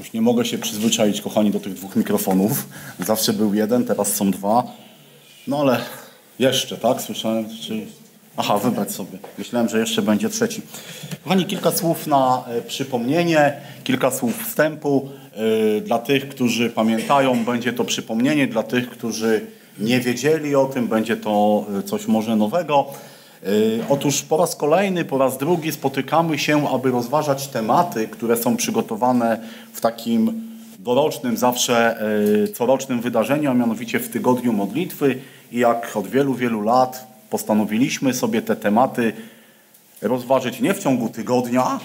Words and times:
Jakoś 0.00 0.12
nie 0.12 0.20
mogę 0.22 0.44
się 0.44 0.58
przyzwyczaić, 0.58 1.20
kochani, 1.20 1.50
do 1.50 1.60
tych 1.60 1.74
dwóch 1.74 1.96
mikrofonów. 1.96 2.68
Zawsze 2.98 3.32
był 3.32 3.54
jeden, 3.54 3.84
teraz 3.84 4.14
są 4.14 4.30
dwa. 4.30 4.64
No 5.46 5.60
ale 5.60 5.80
jeszcze, 6.38 6.76
tak? 6.76 7.00
Słyszałem, 7.02 7.44
czy... 7.62 7.86
Aha, 8.36 8.58
wybrać 8.58 8.92
sobie. 8.92 9.18
Myślałem, 9.38 9.68
że 9.68 9.80
jeszcze 9.80 10.02
będzie 10.02 10.28
trzeci. 10.28 10.62
Kochani, 11.24 11.46
kilka 11.46 11.70
słów 11.72 12.06
na 12.06 12.44
e, 12.48 12.62
przypomnienie, 12.62 13.52
kilka 13.84 14.10
słów 14.10 14.46
wstępu. 14.46 15.08
E, 15.78 15.80
dla 15.80 15.98
tych, 15.98 16.28
którzy 16.28 16.70
pamiętają, 16.70 17.44
będzie 17.44 17.72
to 17.72 17.84
przypomnienie. 17.84 18.46
Dla 18.46 18.62
tych, 18.62 18.90
którzy 18.90 19.46
nie 19.78 20.00
wiedzieli 20.00 20.54
o 20.56 20.66
tym, 20.66 20.88
będzie 20.88 21.16
to 21.16 21.64
e, 21.78 21.82
coś 21.82 22.06
może 22.06 22.36
nowego. 22.36 22.86
Otóż 23.88 24.22
po 24.22 24.36
raz 24.36 24.56
kolejny, 24.56 25.04
po 25.04 25.18
raz 25.18 25.38
drugi 25.38 25.72
spotykamy 25.72 26.38
się, 26.38 26.68
aby 26.68 26.90
rozważać 26.90 27.48
tematy, 27.48 28.08
które 28.08 28.36
są 28.36 28.56
przygotowane 28.56 29.40
w 29.72 29.80
takim 29.80 30.50
dorocznym, 30.78 31.36
zawsze 31.36 32.02
corocznym 32.54 33.00
wydarzeniu, 33.00 33.50
a 33.50 33.54
mianowicie 33.54 34.00
w 34.00 34.08
tygodniu 34.08 34.52
modlitwy. 34.52 35.18
I 35.52 35.58
jak 35.58 35.90
od 35.94 36.06
wielu, 36.06 36.34
wielu 36.34 36.60
lat 36.60 37.06
postanowiliśmy 37.30 38.14
sobie 38.14 38.42
te 38.42 38.56
tematy 38.56 39.12
rozważyć 40.02 40.60
nie 40.60 40.74
w 40.74 40.78
ciągu 40.78 41.08
tygodnia, 41.08 41.80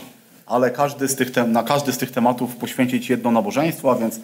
ale 0.45 0.71
każdy 0.71 1.07
z 1.07 1.15
tych, 1.15 1.31
na 1.47 1.63
każdy 1.63 1.91
z 1.91 1.97
tych 1.97 2.11
tematów 2.11 2.55
poświęcić 2.55 3.09
jedno 3.09 3.31
nabożeństwo, 3.31 3.91
a 3.91 3.95
więc 3.95 4.19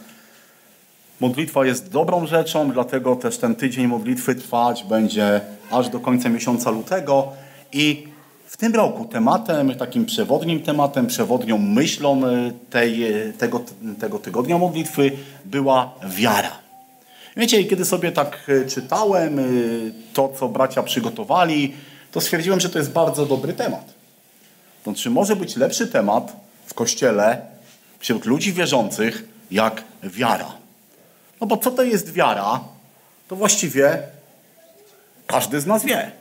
modlitwa 1.21 1.65
jest 1.65 1.89
dobrą 1.89 2.27
rzeczą, 2.27 2.71
dlatego 2.71 3.15
też 3.15 3.37
ten 3.37 3.55
tydzień 3.55 3.87
modlitwy 3.87 4.35
trwać 4.35 4.83
będzie 4.83 5.41
aż 5.71 5.89
do 5.89 5.99
końca 5.99 6.29
miesiąca 6.29 6.71
lutego 6.71 7.27
i 7.73 8.07
w 8.45 8.57
tym 8.57 8.75
roku 8.75 9.05
tematem, 9.05 9.75
takim 9.75 10.05
przewodnim 10.05 10.59
tematem, 10.59 11.07
przewodnią 11.07 11.57
myślą 11.57 12.21
tej, 12.69 13.05
tego, 13.37 13.61
tego 13.99 14.19
tygodnia 14.19 14.57
modlitwy 14.57 15.11
była 15.45 15.93
wiara. 16.09 16.51
Wiecie, 17.37 17.63
kiedy 17.63 17.85
sobie 17.85 18.11
tak 18.11 18.49
e, 18.49 18.67
czytałem 18.67 19.39
to, 20.13 20.33
co 20.39 20.49
bracia 20.49 20.83
przygotowali, 20.83 21.73
to 22.11 22.21
stwierdziłem, 22.21 22.59
że 22.59 22.69
to 22.69 22.79
jest 22.79 22.91
bardzo 22.91 23.25
dobry 23.25 23.53
temat. 23.53 23.93
To 24.83 24.93
czy 24.93 25.09
może 25.09 25.35
być 25.35 25.55
lepszy 25.55 25.87
temat 25.87 26.35
w 26.65 26.73
Kościele 26.73 27.41
wśród 27.99 28.25
ludzi 28.25 28.53
wierzących 28.53 29.23
jak 29.51 29.83
wiara? 30.03 30.60
No 31.41 31.47
bo 31.47 31.57
co 31.57 31.71
to 31.71 31.83
jest 31.83 32.11
wiara? 32.13 32.59
To 33.27 33.35
właściwie 33.35 34.03
każdy 35.27 35.61
z 35.61 35.65
nas 35.65 35.85
wie. 35.85 36.11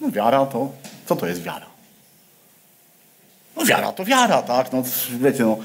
No 0.00 0.10
wiara 0.10 0.46
to, 0.46 0.72
co 1.06 1.16
to 1.16 1.26
jest 1.26 1.42
wiara? 1.42 1.66
No 3.56 3.64
wiara 3.64 3.92
to 3.92 4.04
wiara, 4.04 4.42
tak? 4.42 4.72
No 4.72 4.82
wiecie, 5.20 5.44
no, 5.44 5.58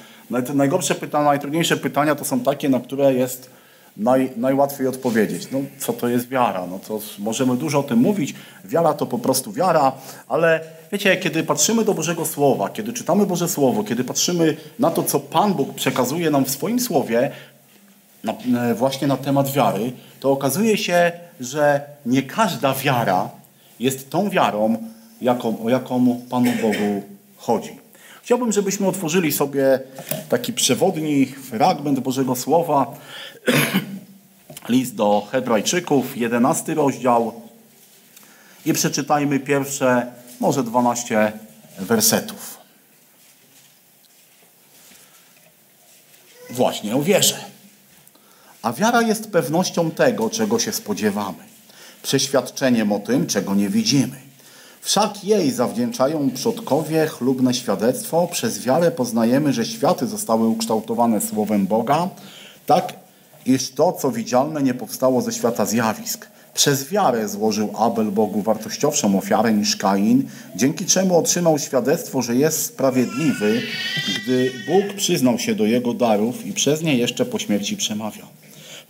najgorsze 0.54 0.96
pytania, 0.96 1.26
najtrudniejsze 1.26 1.78
pytania 1.78 2.16
to 2.16 2.26
są 2.26 2.40
takie, 2.40 2.70
na 2.70 2.80
które 2.80 3.14
jest 3.14 3.50
naj, 3.98 4.32
najłatwiej 4.38 4.88
odpowiedzieć. 4.88 5.52
No, 5.52 5.60
co 5.80 5.94
to 5.94 6.08
jest 6.08 6.30
wiara? 6.30 6.68
No, 6.68 6.80
to 6.80 7.00
możemy 7.20 7.58
dużo 7.58 7.80
o 7.80 7.84
tym 7.84 8.00
mówić. 8.00 8.36
Wiara 8.66 8.94
to 8.94 9.06
po 9.06 9.20
prostu 9.20 9.52
wiara, 9.52 9.92
ale 10.28 10.60
wiecie, 10.92 11.18
kiedy 11.18 11.44
patrzymy 11.44 11.86
do 11.86 11.94
Bożego 11.94 12.26
Słowa, 12.26 12.70
kiedy 12.70 12.94
czytamy 12.94 13.26
Boże 13.26 13.50
Słowo, 13.50 13.84
kiedy 13.84 14.04
patrzymy 14.04 14.58
na 14.80 14.92
to, 14.92 15.04
co 15.04 15.20
Pan 15.20 15.54
Bóg 15.54 15.76
przekazuje 15.76 16.30
nam 16.30 16.46
w 16.46 16.50
swoim 16.50 16.80
Słowie, 16.80 17.32
na, 18.24 18.34
e, 18.34 18.74
właśnie 18.76 19.08
na 19.08 19.18
temat 19.18 19.52
wiary, 19.52 19.92
to 20.20 20.32
okazuje 20.32 20.78
się, 20.78 21.12
że 21.40 21.82
nie 22.06 22.24
każda 22.24 22.74
wiara 22.74 23.30
jest 23.80 24.10
tą 24.10 24.30
wiarą, 24.30 24.78
jaką, 25.22 25.64
o 25.64 25.70
jaką 25.70 26.22
Panu 26.30 26.52
Bogu 26.62 27.04
chodzi. 27.38 27.80
Chciałbym, 28.24 28.52
żebyśmy 28.52 28.88
otworzyli 28.88 29.32
sobie 29.32 29.80
taki 30.30 30.54
przewodni 30.54 31.26
fragment 31.26 32.00
Bożego 32.00 32.36
Słowa 32.36 32.94
List 34.70 34.96
do 34.96 35.28
Hebrajczyków, 35.32 36.18
11 36.18 36.74
rozdział 36.74 37.42
i 38.66 38.74
przeczytajmy 38.74 39.40
pierwsze, 39.40 40.12
może 40.40 40.64
12 40.64 41.32
wersetów. 41.80 42.58
Właśnie 46.50 46.96
o 46.96 47.04
wierze. 47.04 47.51
A 48.62 48.74
wiara 48.74 49.02
jest 49.02 49.32
pewnością 49.32 49.92
tego, 49.92 50.30
czego 50.30 50.60
się 50.60 50.72
spodziewamy, 50.72 51.44
przeświadczeniem 52.04 52.92
o 52.92 53.00
tym, 53.00 53.28
czego 53.28 53.56
nie 53.56 53.70
widzimy. 53.70 54.16
Wszak 54.82 55.24
jej 55.24 55.52
zawdzięczają 55.52 56.32
przodkowie 56.32 57.08
chlubne 57.08 57.54
świadectwo. 57.54 58.28
Przez 58.32 58.60
wiarę 58.60 58.92
poznajemy, 58.92 59.54
że 59.54 59.66
światy 59.66 60.08
zostały 60.08 60.48
ukształtowane 60.48 61.22
słowem 61.22 61.68
Boga, 61.68 62.10
tak 62.66 62.94
iż 63.46 63.72
to, 63.72 63.92
co 63.92 64.12
widzialne, 64.12 64.64
nie 64.64 64.74
powstało 64.74 65.22
ze 65.22 65.32
świata 65.32 65.66
zjawisk. 65.66 66.28
Przez 66.54 66.90
wiarę 66.90 67.30
złożył 67.30 67.74
Abel 67.78 68.12
Bogu 68.12 68.42
wartościowszą 68.42 69.18
ofiarę 69.18 69.54
niż 69.54 69.76
Kain, 69.76 70.30
dzięki 70.56 70.86
czemu 70.86 71.18
otrzymał 71.18 71.60
świadectwo, 71.60 72.22
że 72.22 72.36
jest 72.36 72.66
sprawiedliwy, 72.66 73.62
gdy 74.18 74.52
Bóg 74.68 74.94
przyznał 74.94 75.40
się 75.40 75.56
do 75.56 75.66
jego 75.66 75.94
darów 75.94 76.46
i 76.46 76.54
przez 76.54 76.82
nie 76.82 76.98
jeszcze 76.98 77.26
po 77.26 77.40
śmierci 77.40 77.78
przemawiał. 77.78 78.28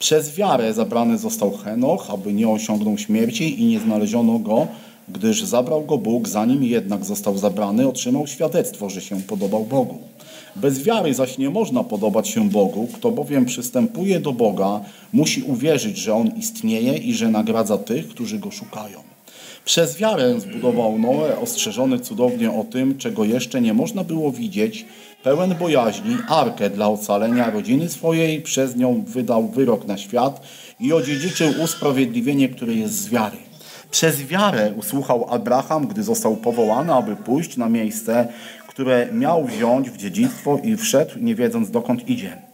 Przez 0.02 0.36
wiarę 0.36 0.74
zabrany 0.74 1.18
został 1.18 1.52
Henoch, 1.58 2.10
aby 2.10 2.34
nie 2.34 2.50
osiągnął 2.50 2.98
śmierci 2.98 3.62
i 3.62 3.66
nie 3.66 3.80
znaleziono 3.80 4.40
go, 4.40 4.68
gdyż 5.10 5.44
zabrał 5.44 5.86
go 5.86 5.98
Bóg, 5.98 6.28
zanim 6.28 6.64
jednak 6.64 7.06
został 7.06 7.38
zabrany, 7.38 7.88
otrzymał 7.88 8.28
świadectwo, 8.28 8.90
że 8.90 9.02
się 9.02 9.22
podobał 9.22 9.64
Bogu. 9.66 9.98
Bez 10.56 10.84
wiary 10.84 11.14
zaś 11.14 11.38
nie 11.38 11.50
można 11.50 11.84
podobać 11.84 12.28
się 12.28 12.50
Bogu, 12.50 12.88
kto 12.94 13.12
bowiem 13.12 13.46
przystępuje 13.46 14.20
do 14.20 14.32
Boga, 14.32 14.82
musi 15.14 15.44
uwierzyć, 15.44 15.98
że 15.98 16.14
On 16.14 16.32
istnieje 16.38 16.98
i 16.98 17.14
że 17.14 17.30
nagradza 17.30 17.78
tych, 17.78 18.08
którzy 18.08 18.40
Go 18.40 18.52
szukają. 18.52 19.12
Przez 19.66 19.98
wiarę 19.98 20.40
zbudował 20.40 21.00
Noe, 21.00 21.40
ostrzeżony 21.42 22.00
cudownie 22.00 22.52
o 22.52 22.64
tym, 22.64 22.98
czego 22.98 23.24
jeszcze 23.24 23.62
nie 23.62 23.74
można 23.74 24.04
było 24.04 24.32
widzieć, 24.32 24.86
pełen 25.24 25.56
bojaźni, 25.56 26.18
arkę 26.28 26.70
dla 26.70 26.90
ocalenia 26.90 27.52
rodziny 27.52 27.90
swojej, 27.90 28.42
przez 28.42 28.76
nią 28.76 29.04
wydał 29.08 29.48
wyrok 29.48 29.86
na 29.86 29.98
świat 29.98 30.42
i 30.80 30.94
odziedziczył 30.94 31.54
usprawiedliwienie, 31.64 32.50
które 32.50 32.74
jest 32.74 32.94
z 32.94 33.10
wiary. 33.10 33.38
Przez 33.92 34.24
wiarę 34.24 34.74
usłuchał 34.78 35.28
Abraham, 35.30 35.88
gdy 35.88 36.04
został 36.04 36.38
powołany, 36.38 36.94
aby 36.94 37.16
pójść 37.16 37.58
na 37.58 37.70
miejsce, 37.70 38.28
które 38.68 39.08
miał 39.12 39.46
wziąć 39.46 39.90
w 39.90 39.98
dziedzictwo 39.98 40.60
i 40.64 40.78
wszedł, 40.78 41.12
nie 41.20 41.36
wiedząc 41.36 41.72
dokąd 41.72 42.10
idzie. 42.10 42.51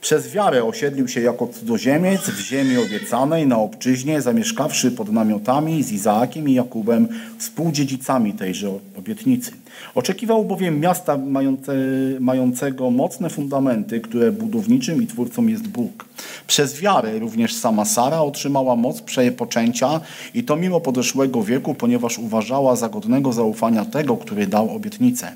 Przez 0.00 0.32
wiarę 0.32 0.64
osiedlił 0.64 1.08
się 1.08 1.20
jako 1.20 1.46
cudzoziemiec 1.46 2.20
w 2.20 2.40
ziemi 2.40 2.78
obiecanej 2.78 3.46
na 3.46 3.58
obczyźnie, 3.58 4.22
zamieszkawszy 4.22 4.90
pod 4.90 5.12
namiotami 5.12 5.82
z 5.82 5.92
Izaakiem 5.92 6.48
i 6.48 6.54
Jakubem, 6.54 7.08
współdziedzicami 7.38 8.32
tejże 8.32 8.70
obietnicy. 8.98 9.52
Oczekiwał 9.94 10.44
bowiem 10.44 10.80
miasta 10.80 11.18
mające, 11.18 11.72
mającego 12.20 12.90
mocne 12.90 13.30
fundamenty, 13.30 14.00
które 14.00 14.32
budowniczym 14.32 15.02
i 15.02 15.06
twórcą 15.06 15.46
jest 15.46 15.68
Bóg. 15.68 16.04
Przez 16.46 16.80
wiarę 16.80 17.18
również 17.18 17.54
sama 17.54 17.84
Sara 17.84 18.20
otrzymała 18.20 18.76
moc 18.76 19.02
przepoczęcia 19.02 20.00
i 20.34 20.44
to 20.44 20.56
mimo 20.56 20.80
podeszłego 20.80 21.42
wieku, 21.42 21.74
ponieważ 21.74 22.18
uważała 22.18 22.76
za 22.76 22.88
godnego 22.88 23.32
zaufania 23.32 23.84
tego, 23.84 24.16
który 24.16 24.46
dał 24.46 24.76
obietnicę. 24.76 25.32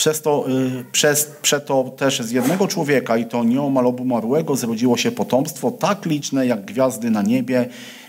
Przez 0.00 0.22
to, 0.22 0.44
y, 0.48 0.84
przez, 0.92 1.30
też 1.96 2.20
z 2.20 2.30
jednego 2.30 2.68
człowieka, 2.68 3.16
i 3.16 3.26
to 3.26 3.44
nieomal 3.44 3.86
obumarłego, 3.86 4.56
zrodziło 4.56 4.96
się 4.96 5.12
potomstwo 5.12 5.70
tak 5.70 6.06
liczne 6.06 6.46
jak 6.46 6.64
gwiazdy 6.64 7.10
na 7.10 7.22
niebie 7.22 7.68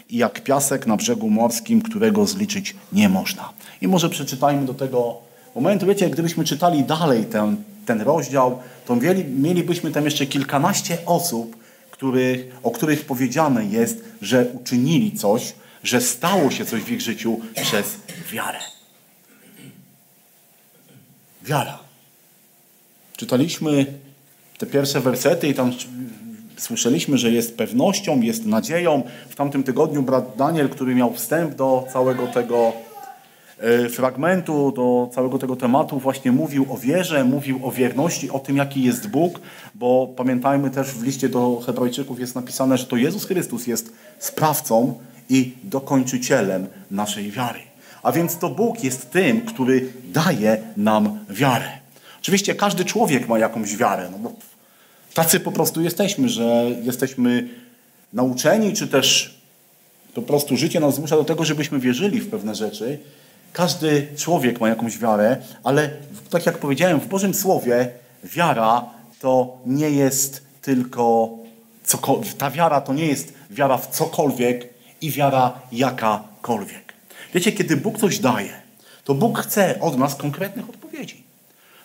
i 0.10 0.18
jak 0.18 0.44
piasek 0.44 0.88
na 0.88 0.98
brzegu 0.98 1.30
morskim, 1.30 1.82
którego 1.82 2.26
zliczyć 2.26 2.76
nie 2.94 3.10
można. 3.10 3.50
I 3.82 3.88
może 3.88 4.10
przeczytajmy 4.10 4.66
do 4.66 4.74
tego 4.74 5.18
momentu. 5.56 5.86
Wiecie, 5.86 6.10
gdybyśmy 6.10 6.44
czytali 6.44 6.84
dalej 6.84 7.26
ten, 7.26 7.56
ten 7.86 8.02
rozdział, 8.02 8.60
to 8.86 8.96
mieli, 8.96 9.26
mielibyśmy 9.26 9.92
tam 9.92 10.06
jeszcze 10.06 10.26
kilkanaście 10.26 10.98
osób, 11.06 11.56
których, 11.92 12.60
o 12.64 12.72
których 12.72 13.06
powiedziane 13.06 13.66
jest, 13.66 14.04
że 14.22 14.46
uczynili 14.54 15.12
coś, 15.12 15.54
że 15.84 16.02
stało 16.02 16.52
się 16.52 16.66
coś 16.66 16.82
w 16.82 16.92
ich 16.92 17.02
życiu 17.02 17.40
przez 17.56 17.98
wiarę. 18.32 18.71
Wiara. 21.44 21.80
Czytaliśmy 23.18 23.86
te 24.58 24.66
pierwsze 24.66 25.00
wersety 25.00 25.48
i 25.48 25.54
tam 25.54 25.72
słyszeliśmy, 26.58 27.18
że 27.18 27.32
jest 27.32 27.58
pewnością, 27.58 28.22
jest 28.22 28.46
nadzieją. 28.46 29.04
W 29.30 29.36
tamtym 29.36 29.64
tygodniu 29.64 30.04
brat 30.04 30.36
Daniel, 30.38 30.70
który 30.70 30.96
miał 30.96 31.14
wstęp 31.14 31.56
do 31.56 31.88
całego 31.94 32.28
tego 32.28 32.74
e, 33.60 33.90
fragmentu, 33.90 34.72
do 34.72 35.10
całego 35.14 35.40
tego 35.40 35.56
tematu, 35.56 36.00
właśnie 36.00 36.32
mówił 36.32 36.66
o 36.70 36.78
wierze, 36.78 37.24
mówił 37.24 37.68
o 37.68 37.72
wierności, 37.72 38.30
o 38.30 38.40
tym, 38.40 38.58
jaki 38.58 38.84
jest 38.84 39.10
Bóg, 39.10 39.40
bo 39.76 40.08
pamiętajmy 40.16 40.70
też 40.70 40.88
w 40.88 41.04
liście 41.04 41.30
do 41.30 41.62
Hebrajczyków 41.66 42.20
jest 42.20 42.36
napisane, 42.36 42.78
że 42.78 42.86
to 42.86 42.98
Jezus 42.98 43.26
Chrystus 43.26 43.68
jest 43.68 43.94
sprawcą 44.20 45.00
i 45.30 45.54
dokończycielem 45.64 46.68
naszej 46.92 47.32
wiary. 47.32 47.71
A 48.04 48.12
więc 48.12 48.38
to 48.38 48.50
Bóg 48.50 48.84
jest 48.84 49.12
tym, 49.12 49.42
który 49.42 49.94
daje 50.06 50.62
nam 50.78 51.20
wiarę. 51.30 51.70
Oczywiście 52.22 52.56
każdy 52.56 52.86
człowiek 52.86 53.28
ma 53.28 53.40
jakąś 53.40 53.78
wiarę, 53.78 54.10
no 54.12 54.18
bo 54.18 54.34
Tacy 55.14 55.40
po 55.40 55.52
prostu 55.52 55.82
jesteśmy, 55.82 56.30
że 56.30 56.66
jesteśmy 56.84 57.50
nauczeni, 58.14 58.74
czy 58.74 58.88
też 58.88 59.38
po 60.14 60.22
prostu 60.22 60.58
życie 60.58 60.80
nas 60.80 60.96
zmusza 60.96 61.16
do 61.16 61.24
tego, 61.24 61.46
żebyśmy 61.46 61.80
wierzyli 61.80 62.20
w 62.20 62.30
pewne 62.30 62.56
rzeczy. 62.56 63.00
Każdy 63.54 64.08
człowiek 64.18 64.62
ma 64.62 64.70
jakąś 64.70 64.98
wiarę, 64.98 65.38
ale 65.64 65.90
tak 66.30 66.46
jak 66.46 66.58
powiedziałem, 66.58 67.00
w 67.00 67.08
Bożym 67.08 67.34
Słowie 67.34 67.90
wiara 68.24 68.86
to 69.20 69.58
nie 69.66 69.90
jest 69.90 70.42
tylko. 70.62 71.30
Ta 72.38 72.52
wiara 72.52 72.82
to 72.82 72.94
nie 72.94 73.06
jest 73.06 73.34
wiara 73.50 73.78
w 73.78 73.88
cokolwiek 73.88 74.70
i 75.02 75.12
wiara 75.12 75.54
jakakolwiek. 75.72 76.81
Wiecie, 77.34 77.52
kiedy 77.52 77.78
Bóg 77.78 78.00
coś 78.00 78.20
daje, 78.20 78.62
to 79.04 79.14
Bóg 79.14 79.40
chce 79.40 79.80
od 79.80 79.98
nas 79.98 80.16
konkretnych 80.16 80.70
odpowiedzi. 80.70 81.24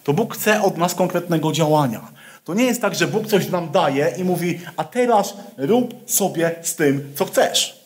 To 0.04 0.12
Bóg 0.12 0.34
chce 0.34 0.62
od 0.62 0.76
nas 0.76 0.94
konkretnego 0.94 1.52
działania. 1.52 2.08
To 2.44 2.54
nie 2.54 2.64
jest 2.64 2.80
tak, 2.80 2.94
że 2.94 3.06
Bóg 3.06 3.26
coś 3.26 3.48
nam 3.48 3.70
daje 3.70 4.14
i 4.18 4.24
mówi, 4.24 4.60
a 4.76 4.84
teraz 4.84 5.34
rób 5.56 5.94
sobie 6.06 6.54
z 6.62 6.74
tym, 6.74 7.12
co 7.14 7.24
chcesz. 7.24 7.80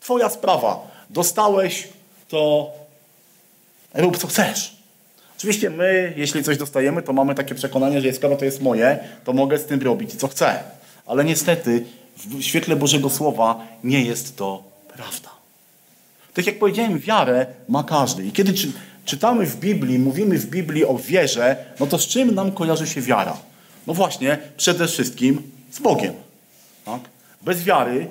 Twoja 0.00 0.28
sprawa. 0.28 0.90
Dostałeś, 1.10 1.88
to 2.28 2.70
rób, 3.94 4.18
co 4.18 4.26
chcesz. 4.26 4.76
Oczywiście 5.36 5.70
my, 5.70 6.12
jeśli 6.16 6.44
coś 6.44 6.56
dostajemy, 6.58 7.02
to 7.02 7.12
mamy 7.12 7.34
takie 7.34 7.54
przekonanie, 7.54 8.00
że 8.00 8.12
skoro 8.12 8.36
to 8.36 8.44
jest 8.44 8.62
moje, 8.62 8.98
to 9.24 9.32
mogę 9.32 9.58
z 9.58 9.64
tym 9.64 9.82
robić, 9.82 10.14
co 10.14 10.28
chcę. 10.28 10.62
Ale 11.06 11.24
niestety 11.24 11.84
w 12.16 12.42
świetle 12.42 12.76
Bożego 12.76 13.10
Słowa 13.10 13.66
nie 13.84 14.02
jest 14.04 14.36
to 14.36 14.62
prawda. 14.96 15.31
Tak 16.34 16.46
jak 16.46 16.58
powiedziałem, 16.58 16.98
wiarę 16.98 17.46
ma 17.68 17.84
każdy. 17.84 18.26
I 18.26 18.32
kiedy 18.32 18.54
czy, 18.54 18.72
czytamy 19.04 19.46
w 19.46 19.56
Biblii, 19.56 19.98
mówimy 19.98 20.38
w 20.38 20.46
Biblii 20.46 20.84
o 20.84 20.98
wierze, 20.98 21.56
no 21.80 21.86
to 21.86 21.98
z 21.98 22.06
czym 22.06 22.34
nam 22.34 22.52
kojarzy 22.52 22.86
się 22.86 23.00
wiara? 23.00 23.36
No 23.86 23.94
właśnie, 23.94 24.38
przede 24.56 24.86
wszystkim 24.88 25.42
z 25.70 25.78
Bogiem. 25.78 26.14
Tak? 26.84 27.00
Bez 27.42 27.64
wiary 27.64 28.06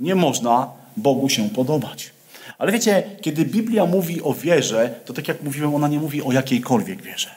nie 0.00 0.14
można 0.14 0.70
Bogu 0.96 1.28
się 1.28 1.48
podobać. 1.48 2.10
Ale 2.58 2.72
wiecie, 2.72 3.02
kiedy 3.20 3.44
Biblia 3.44 3.86
mówi 3.86 4.22
o 4.22 4.34
wierze, 4.34 4.94
to 5.04 5.12
tak 5.12 5.28
jak 5.28 5.42
mówiłem, 5.42 5.74
ona 5.74 5.88
nie 5.88 5.98
mówi 5.98 6.22
o 6.22 6.32
jakiejkolwiek 6.32 7.02
wierze. 7.02 7.30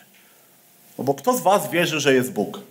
No 0.97 1.03
bo 1.03 1.13
kto 1.13 1.37
z 1.37 1.41
was 1.41 1.71
wierzy, 1.71 1.99
że 1.99 2.13
jest 2.13 2.31
Bóg? 2.31 2.61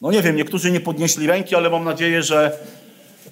No 0.00 0.10
nie 0.10 0.22
wiem, 0.22 0.36
niektórzy 0.36 0.70
nie 0.70 0.80
podnieśli 0.80 1.26
ręki, 1.26 1.54
ale 1.54 1.70
mam 1.70 1.84
nadzieję, 1.84 2.22
że, 2.22 2.58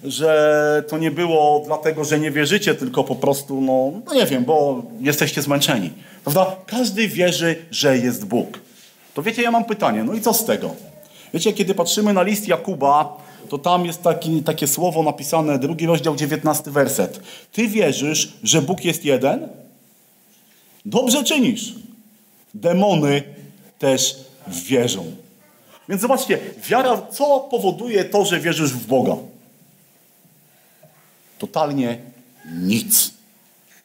że 0.05 0.85
to 0.89 0.99
nie 0.99 1.11
było 1.11 1.63
dlatego, 1.67 2.05
że 2.05 2.19
nie 2.19 2.31
wierzycie, 2.31 2.75
tylko 2.75 3.05
po 3.05 3.15
prostu, 3.15 3.61
no, 3.61 3.93
no 4.07 4.15
nie 4.15 4.27
wiem, 4.27 4.45
bo 4.45 4.83
jesteście 5.01 5.43
zmęczeni. 5.43 5.91
Prawda? 6.25 6.57
Każdy 6.67 7.09
wierzy, 7.09 7.57
że 7.71 7.99
jest 7.99 8.25
Bóg. 8.25 8.61
To 9.15 9.23
wiecie, 9.23 9.43
ja 9.43 9.51
mam 9.51 9.65
pytanie, 9.65 10.05
no 10.05 10.15
i 10.15 10.21
co 10.21 10.35
z 10.35 10.45
tego? 10.45 10.75
Wiecie, 11.35 11.53
kiedy 11.53 11.75
patrzymy 11.75 12.13
na 12.13 12.23
list 12.23 12.49
Jakuba, 12.49 13.17
to 13.49 13.59
tam 13.59 13.87
jest 13.87 14.03
taki, 14.03 14.43
takie 14.43 14.67
słowo 14.67 15.03
napisane, 15.03 15.59
drugi 15.59 15.87
rozdział, 15.87 16.17
dziewiętnasty 16.17 16.71
werset. 16.71 17.21
Ty 17.53 17.69
wierzysz, 17.69 18.33
że 18.43 18.63
Bóg 18.63 18.85
jest 18.85 19.05
jeden? 19.05 19.49
Dobrze 20.85 21.25
czynisz. 21.25 21.75
Demony 22.55 23.23
też 23.79 24.17
wierzą. 24.49 25.05
Więc 25.89 26.03
zobaczcie, 26.03 26.39
wiara, 26.69 27.03
co 27.11 27.41
powoduje 27.41 28.05
to, 28.05 28.25
że 28.25 28.41
wierzysz 28.41 28.73
w 28.73 28.87
Boga? 28.87 29.17
Totalnie 31.39 31.99
nic. 32.63 33.11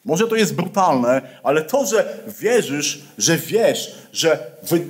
Może 0.04 0.28
to 0.28 0.36
jest 0.36 0.54
brutalne, 0.54 1.22
ale 1.42 1.62
to, 1.62 1.86
że 1.86 2.18
wierzysz, 2.40 3.00
że 3.18 3.38
wiesz, 3.38 3.94
że, 4.12 4.46
wy, 4.62 4.86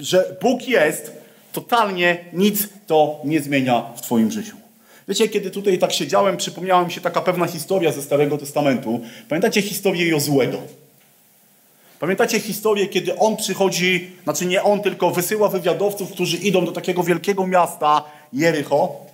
że 0.00 0.36
Bóg 0.42 0.68
jest, 0.68 1.12
totalnie 1.52 2.24
nic 2.32 2.68
to 2.86 3.20
nie 3.24 3.40
zmienia 3.40 3.82
w 3.96 4.00
Twoim 4.02 4.30
życiu. 4.30 4.56
Wiecie, 5.08 5.28
kiedy 5.28 5.50
tutaj 5.50 5.78
tak 5.78 5.92
siedziałem, 5.92 6.36
przypomniała 6.36 6.84
mi 6.84 6.92
się 6.92 7.00
taka 7.00 7.20
pewna 7.20 7.46
historia 7.46 7.92
ze 7.92 8.02
Starego 8.02 8.38
Testamentu. 8.38 9.00
Pamiętacie 9.28 9.62
historię 9.62 10.08
Jozłego? 10.08 10.58
Pamiętacie 12.00 12.40
historię, 12.40 12.86
kiedy 12.86 13.18
on 13.18 13.36
przychodzi, 13.36 14.10
znaczy 14.24 14.46
nie 14.46 14.62
on, 14.62 14.80
tylko 14.80 15.10
wysyła 15.10 15.48
wywiadowców, 15.48 16.12
którzy 16.12 16.36
idą 16.36 16.64
do 16.64 16.72
takiego 16.72 17.02
wielkiego 17.02 17.46
miasta 17.46 18.04
Jericho. 18.32 19.05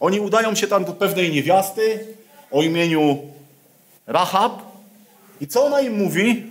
Oni 0.00 0.20
udają 0.20 0.54
się 0.54 0.66
tam 0.66 0.84
do 0.84 0.92
pewnej 0.92 1.32
niewiasty 1.32 2.06
o 2.50 2.62
imieniu 2.62 3.18
Rahab. 4.06 4.62
I 5.40 5.46
co 5.46 5.64
ona 5.66 5.80
im 5.80 5.98
mówi? 5.98 6.46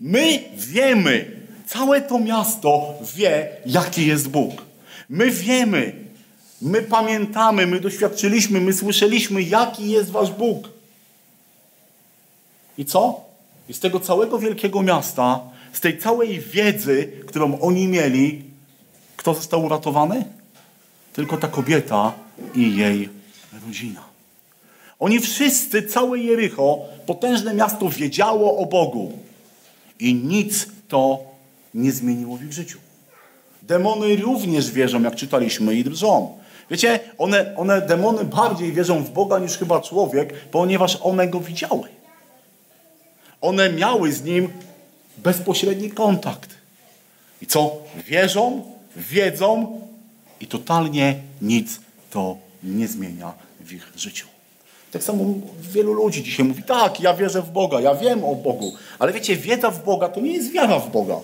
My 0.00 0.38
wiemy, 0.56 1.30
całe 1.66 2.02
to 2.02 2.18
miasto 2.18 2.94
wie, 3.14 3.48
jaki 3.66 4.06
jest 4.06 4.28
Bóg. 4.28 4.62
My 5.08 5.30
wiemy, 5.30 5.92
my 6.62 6.82
pamiętamy, 6.82 7.66
my 7.66 7.80
doświadczyliśmy, 7.80 8.60
my 8.60 8.72
słyszeliśmy, 8.72 9.42
jaki 9.42 9.90
jest 9.90 10.10
wasz 10.10 10.30
Bóg. 10.30 10.68
I 12.78 12.84
co? 12.84 13.20
I 13.68 13.74
z 13.74 13.80
tego 13.80 14.00
całego 14.00 14.38
wielkiego 14.38 14.82
miasta, 14.82 15.40
z 15.72 15.80
tej 15.80 15.98
całej 15.98 16.40
wiedzy, 16.40 17.12
którą 17.26 17.60
oni 17.60 17.88
mieli, 17.88 18.44
kto 19.16 19.34
został 19.34 19.64
uratowany? 19.64 20.24
Tylko 21.14 21.36
ta 21.36 21.48
kobieta 21.48 22.12
i 22.54 22.76
jej 22.76 23.08
rodzina. 23.66 24.04
Oni 24.98 25.20
wszyscy, 25.20 25.82
całe 25.82 26.18
Jericho, 26.18 26.78
potężne 27.06 27.54
miasto, 27.54 27.88
wiedziało 27.88 28.58
o 28.58 28.66
Bogu. 28.66 29.12
I 30.00 30.14
nic 30.14 30.66
to 30.88 31.18
nie 31.74 31.92
zmieniło 31.92 32.36
w 32.36 32.44
ich 32.44 32.52
życiu. 32.52 32.78
Demony 33.62 34.16
również 34.16 34.70
wierzą, 34.70 35.02
jak 35.02 35.16
czytaliśmy, 35.16 35.74
i 35.74 35.84
drżą. 35.84 36.38
Wiecie, 36.70 37.00
one, 37.18 37.56
one, 37.56 37.80
demony 37.80 38.24
bardziej 38.24 38.72
wierzą 38.72 39.04
w 39.04 39.10
Boga 39.10 39.38
niż 39.38 39.58
chyba 39.58 39.80
człowiek, 39.80 40.32
ponieważ 40.48 40.98
one 41.02 41.28
go 41.28 41.40
widziały. 41.40 41.88
One 43.40 43.72
miały 43.72 44.12
z 44.12 44.24
nim 44.24 44.48
bezpośredni 45.18 45.90
kontakt. 45.90 46.50
I 47.42 47.46
co? 47.46 47.76
Wierzą, 48.06 48.62
wiedzą 48.96 49.80
i 50.44 50.46
totalnie 50.46 51.14
nic 51.42 51.80
to 52.10 52.36
nie 52.62 52.88
zmienia 52.88 53.32
w 53.60 53.72
ich 53.72 53.92
życiu. 53.96 54.26
Tak 54.92 55.02
samo 55.02 55.24
wielu 55.60 55.92
ludzi 55.92 56.22
dzisiaj 56.22 56.46
mówi, 56.46 56.62
tak, 56.62 57.00
ja 57.00 57.14
wierzę 57.14 57.42
w 57.42 57.50
Boga, 57.50 57.80
ja 57.80 57.94
wiem 57.94 58.24
o 58.24 58.34
Bogu. 58.34 58.72
Ale 58.98 59.12
wiecie, 59.12 59.36
wiedza 59.36 59.70
w 59.70 59.84
Boga 59.84 60.08
to 60.08 60.20
nie 60.20 60.32
jest 60.32 60.52
wiara 60.52 60.78
w 60.78 60.90
Boga. 60.90 61.16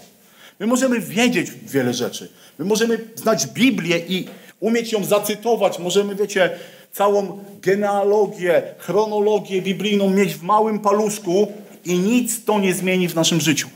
My 0.61 0.67
możemy 0.67 1.01
wiedzieć 1.01 1.51
wiele 1.63 1.95
rzeczy. 1.95 2.29
My 2.59 2.65
możemy 2.65 2.99
znać 3.15 3.47
Biblię 3.47 3.99
i 3.99 4.29
umieć 4.61 4.93
ją 4.93 5.05
zacytować. 5.05 5.79
Możemy, 5.79 6.15
wiecie, 6.15 6.51
całą 6.93 7.45
genealogię, 7.63 8.63
chronologię 8.79 9.63
biblijną 9.63 10.11
mieć 10.11 10.35
w 10.35 10.43
małym 10.43 10.79
paluszku, 10.79 11.53
i 11.85 11.99
nic 11.99 12.45
to 12.45 12.59
nie 12.59 12.75
zmieni 12.75 13.09
w 13.09 13.15
naszym 13.15 13.41
życiu. 13.41 13.69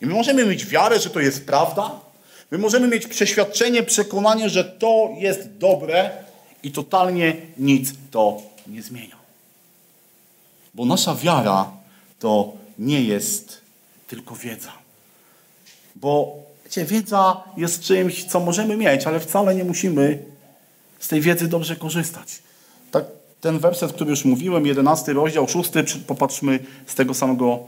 I 0.00 0.06
my 0.06 0.14
możemy 0.14 0.46
mieć 0.46 0.66
wiarę, 0.66 1.00
że 1.00 1.10
to 1.10 1.20
jest 1.20 1.46
prawda. 1.46 2.09
My 2.50 2.58
możemy 2.58 2.88
mieć 2.88 3.06
przeświadczenie, 3.06 3.82
przekonanie, 3.82 4.48
że 4.48 4.64
to 4.64 5.10
jest 5.18 5.56
dobre 5.58 6.10
i 6.62 6.72
totalnie 6.72 7.36
nic 7.58 7.92
to 8.10 8.42
nie 8.66 8.82
zmienia. 8.82 9.16
Bo 10.74 10.84
nasza 10.84 11.14
wiara 11.14 11.70
to 12.18 12.52
nie 12.78 13.02
jest 13.02 13.60
tylko 14.08 14.34
wiedza. 14.34 14.72
Bo 15.96 16.36
wiecie, 16.64 16.84
wiedza 16.84 17.42
jest 17.56 17.82
czymś, 17.82 18.24
co 18.24 18.40
możemy 18.40 18.76
mieć, 18.76 19.06
ale 19.06 19.20
wcale 19.20 19.54
nie 19.54 19.64
musimy 19.64 20.24
z 20.98 21.08
tej 21.08 21.20
wiedzy 21.20 21.48
dobrze 21.48 21.76
korzystać. 21.76 22.42
Tak 22.90 23.04
ten 23.40 23.58
werset, 23.58 23.92
który 23.92 24.10
już 24.10 24.24
mówiłem, 24.24 24.66
11 24.66 25.12
rozdział, 25.12 25.48
6, 25.48 25.70
popatrzmy 26.06 26.58
z 26.86 26.94
tego 26.94 27.14
samego 27.14 27.58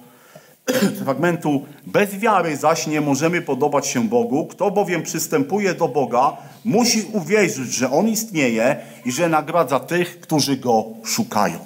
fragmentu. 1.05 1.67
Bez 1.87 2.15
wiary 2.15 2.57
zaś 2.57 2.87
nie 2.87 3.01
możemy 3.01 3.43
podobać 3.43 3.87
się 3.87 4.09
Bogu. 4.09 4.47
Kto 4.47 4.71
bowiem 4.71 5.03
przystępuje 5.03 5.75
do 5.75 5.89
Boga, 5.89 6.37
musi 6.65 7.03
uwierzyć, 7.13 7.75
że 7.75 7.91
On 7.91 8.09
istnieje 8.09 8.77
i 9.05 9.13
że 9.13 9.29
nagradza 9.29 9.81
tych, 9.81 10.21
którzy 10.21 10.57
Go 10.57 10.85
szukają. 11.05 11.59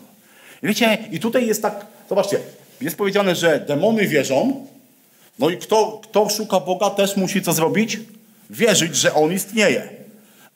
I 0.62 0.66
wiecie, 0.66 0.98
i 1.10 1.20
tutaj 1.20 1.46
jest 1.46 1.62
tak, 1.62 1.86
zobaczcie, 2.08 2.38
jest 2.80 2.96
powiedziane, 2.96 3.34
że 3.34 3.64
demony 3.68 4.08
wierzą, 4.08 4.66
no 5.38 5.50
i 5.50 5.56
kto, 5.56 6.00
kto 6.02 6.28
szuka 6.28 6.60
Boga 6.60 6.90
też 6.90 7.16
musi 7.16 7.42
co 7.42 7.52
zrobić? 7.52 8.00
Wierzyć, 8.50 8.96
że 8.96 9.14
On 9.14 9.32
istnieje. 9.32 9.88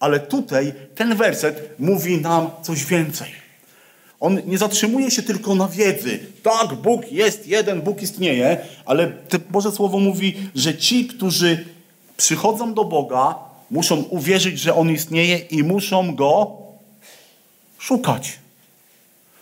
Ale 0.01 0.21
tutaj 0.21 0.73
ten 0.95 1.17
werset 1.17 1.75
mówi 1.79 2.21
nam 2.21 2.51
coś 2.63 2.85
więcej. 2.85 3.29
On 4.21 4.41
nie 4.47 4.59
zatrzymuje 4.59 5.11
się 5.11 5.23
tylko 5.23 5.55
na 5.55 5.69
wiedzy. 5.69 6.21
Tak, 6.43 6.75
Bóg 6.75 7.13
jest 7.13 7.47
jeden, 7.47 7.83
Bóg 7.83 8.03
istnieje, 8.03 8.59
ale 8.87 9.13
Boże 9.51 9.73
Słowo 9.73 9.99
mówi, 9.99 10.37
że 10.55 10.79
ci, 10.79 11.07
którzy 11.07 11.65
przychodzą 12.17 12.75
do 12.75 12.85
Boga, 12.85 13.35
muszą 13.71 13.97
uwierzyć, 13.97 14.59
że 14.59 14.75
On 14.75 14.91
istnieje 14.91 15.39
i 15.39 15.63
muszą 15.63 16.15
Go 16.15 16.57
szukać. 17.79 18.39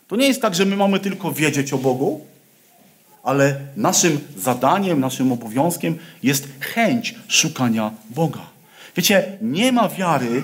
To 0.08 0.16
nie 0.16 0.26
jest 0.26 0.42
tak, 0.42 0.54
że 0.54 0.64
my 0.64 0.76
mamy 0.76 1.00
tylko 1.00 1.32
wiedzieć 1.32 1.72
o 1.72 1.78
Bogu, 1.78 2.20
ale 3.22 3.60
naszym 3.76 4.20
zadaniem, 4.36 5.00
naszym 5.00 5.32
obowiązkiem 5.32 5.98
jest 6.22 6.48
chęć 6.60 7.14
szukania 7.28 7.90
Boga. 8.10 8.40
Wiecie, 8.96 9.38
nie 9.42 9.72
ma 9.72 9.88
wiary, 9.88 10.42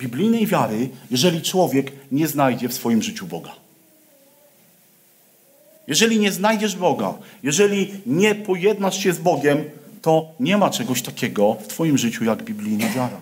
biblijnej 0.00 0.46
wiary, 0.46 0.88
jeżeli 1.10 1.42
człowiek 1.42 1.92
nie 2.12 2.28
znajdzie 2.28 2.68
w 2.68 2.74
swoim 2.74 3.02
życiu 3.02 3.26
Boga. 3.26 3.52
Jeżeli 5.86 6.18
nie 6.18 6.32
znajdziesz 6.32 6.76
Boga, 6.76 7.14
jeżeli 7.42 7.94
nie 8.06 8.34
pojednasz 8.34 8.98
się 8.98 9.12
z 9.12 9.18
Bogiem, 9.18 9.64
to 10.02 10.32
nie 10.40 10.56
ma 10.56 10.70
czegoś 10.70 11.02
takiego 11.02 11.54
w 11.54 11.66
Twoim 11.66 11.98
życiu 11.98 12.24
jak 12.24 12.42
biblijna 12.42 12.88
wiara. 12.88 13.20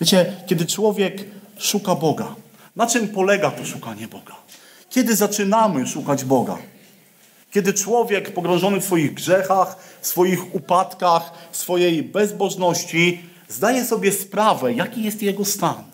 Wiecie, 0.00 0.32
kiedy 0.46 0.66
człowiek 0.66 1.24
szuka 1.58 1.94
Boga, 1.94 2.34
na 2.76 2.86
czym 2.86 3.08
polega 3.08 3.50
to 3.50 3.66
szukanie 3.66 4.08
Boga? 4.08 4.36
Kiedy 4.90 5.16
zaczynamy 5.16 5.86
szukać 5.86 6.24
Boga? 6.24 6.58
Kiedy 7.50 7.72
człowiek 7.72 8.34
pogrążony 8.34 8.80
w 8.80 8.84
swoich 8.84 9.14
grzechach, 9.14 9.76
w 10.00 10.06
swoich 10.06 10.54
upadkach, 10.54 11.32
w 11.52 11.56
swojej 11.56 12.02
bezbożności, 12.02 13.20
zdaje 13.48 13.84
sobie 13.84 14.12
sprawę, 14.12 14.72
jaki 14.72 15.02
jest 15.02 15.22
jego 15.22 15.44
stan. 15.44 15.89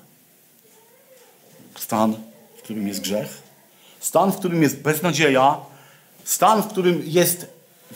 Stan, 1.76 2.16
w 2.58 2.62
którym 2.62 2.88
jest 2.88 3.00
grzech, 3.00 3.42
stan, 4.00 4.32
w 4.32 4.36
którym 4.36 4.62
jest 4.62 4.82
beznadzieja, 4.82 5.56
stan, 6.24 6.62
w 6.62 6.66
którym 6.66 7.02
jest 7.04 7.46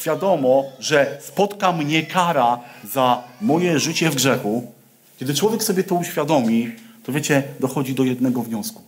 wiadomo, 0.07 0.65
że 0.79 1.19
spotka 1.23 1.73
mnie 1.73 2.03
kara 2.03 2.61
za 2.85 3.23
moje 3.41 3.79
życie 3.79 4.11
w 4.11 4.15
grzechu. 4.15 4.73
Kiedy 5.19 5.35
człowiek 5.35 5.63
sobie 5.63 5.85
to 5.85 5.95
uświadomi, 5.95 6.73
to 7.05 7.13
wiecie, 7.13 7.43
dochodzi 7.61 7.95
do 7.95 8.05
jednego 8.05 8.43
wniosku. 8.43 8.83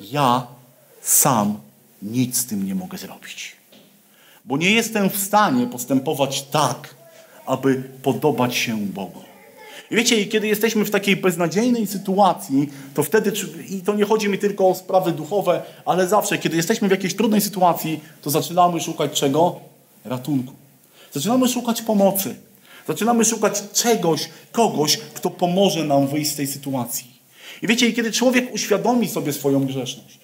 Ja 0.00 0.46
sam 1.02 1.60
nic 2.02 2.38
z 2.38 2.46
tym 2.46 2.66
nie 2.66 2.74
mogę 2.74 2.98
zrobić. 2.98 3.56
Bo 4.44 4.56
nie 4.56 4.70
jestem 4.70 5.10
w 5.10 5.18
stanie 5.18 5.66
postępować 5.66 6.42
tak, 6.42 6.94
aby 7.46 7.74
podobać 8.02 8.56
się 8.56 8.76
Bogu. 8.76 9.22
I 9.90 9.96
wiecie, 9.96 10.26
kiedy 10.26 10.46
jesteśmy 10.46 10.84
w 10.84 10.90
takiej 10.90 11.16
beznadziejnej 11.16 11.86
sytuacji, 11.86 12.68
to 12.94 13.02
wtedy, 13.02 13.32
i 13.70 13.80
to 13.80 13.94
nie 13.94 14.04
chodzi 14.04 14.28
mi 14.28 14.38
tylko 14.38 14.68
o 14.68 14.74
sprawy 14.74 15.12
duchowe, 15.12 15.62
ale 15.84 16.08
zawsze, 16.08 16.38
kiedy 16.38 16.56
jesteśmy 16.56 16.88
w 16.88 16.90
jakiejś 16.90 17.16
trudnej 17.16 17.40
sytuacji, 17.40 18.00
to 18.22 18.30
zaczynamy 18.30 18.80
szukać 18.80 19.12
czego? 19.12 19.60
Ratunku. 20.04 20.52
Zaczynamy 21.12 21.48
szukać 21.48 21.82
pomocy. 21.82 22.34
Zaczynamy 22.88 23.24
szukać 23.24 23.62
czegoś, 23.72 24.28
kogoś, 24.52 24.96
kto 24.96 25.30
pomoże 25.30 25.84
nam 25.84 26.06
wyjść 26.06 26.30
z 26.30 26.36
tej 26.36 26.46
sytuacji. 26.46 27.06
I 27.62 27.66
wiecie, 27.66 27.92
kiedy 27.92 28.12
człowiek 28.12 28.54
uświadomi 28.54 29.08
sobie 29.08 29.32
swoją 29.32 29.66
grzeszność, 29.66 30.18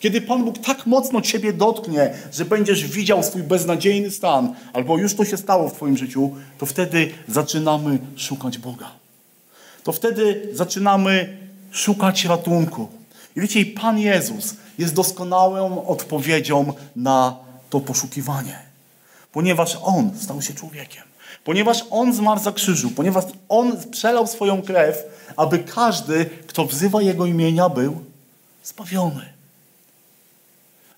kiedy 0.00 0.20
Pan 0.20 0.44
Bóg 0.44 0.58
tak 0.58 0.86
mocno 0.86 1.20
Ciebie 1.20 1.52
dotknie, 1.52 2.14
że 2.32 2.44
będziesz 2.44 2.84
widział 2.84 3.22
swój 3.22 3.42
beznadziejny 3.42 4.10
stan, 4.10 4.54
albo 4.72 4.98
już 4.98 5.14
to 5.14 5.24
się 5.24 5.36
stało 5.36 5.68
w 5.68 5.74
Twoim 5.74 5.96
życiu, 5.96 6.30
to 6.58 6.66
wtedy 6.66 7.10
zaczynamy 7.28 7.98
szukać 8.16 8.58
Boga. 8.58 8.90
To 9.84 9.92
wtedy 9.92 10.48
zaczynamy 10.52 11.38
szukać 11.70 12.24
ratunku. 12.24 12.88
I 13.36 13.40
wiecie, 13.40 13.66
Pan 13.66 13.98
Jezus 13.98 14.54
jest 14.78 14.94
doskonałą 14.94 15.86
odpowiedzią 15.86 16.72
na 16.96 17.36
to 17.70 17.80
poszukiwanie. 17.80 18.58
Ponieważ 19.32 19.78
On 19.82 20.10
stał 20.20 20.42
się 20.42 20.54
człowiekiem. 20.54 21.02
Ponieważ 21.44 21.84
On 21.90 22.12
zmarł 22.12 22.40
za 22.40 22.52
krzyżu. 22.52 22.90
Ponieważ 22.90 23.24
On 23.48 23.76
przelał 23.90 24.26
swoją 24.26 24.62
krew, 24.62 25.04
aby 25.36 25.58
każdy, 25.58 26.26
kto 26.46 26.64
wzywa 26.64 27.02
Jego 27.02 27.26
imienia, 27.26 27.68
był 27.68 28.04
zbawiony. 28.64 29.37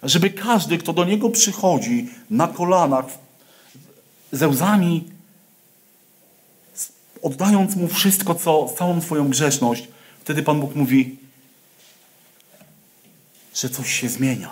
Żeby 0.02 0.30
każdy, 0.30 0.78
kto 0.78 0.92
do 0.92 1.04
Niego 1.04 1.30
przychodzi 1.30 2.08
na 2.30 2.48
kolanach, 2.48 3.06
ze 4.32 4.48
łzami, 4.48 5.04
oddając 7.22 7.76
Mu 7.76 7.88
wszystko, 7.88 8.34
co, 8.34 8.68
całą 8.78 9.00
swoją 9.00 9.28
grzeszność, 9.28 9.88
wtedy 10.20 10.42
Pan 10.42 10.60
Bóg 10.60 10.74
mówi, 10.74 11.16
że 13.54 13.68
coś 13.68 13.92
się 13.92 14.08
zmienia. 14.08 14.50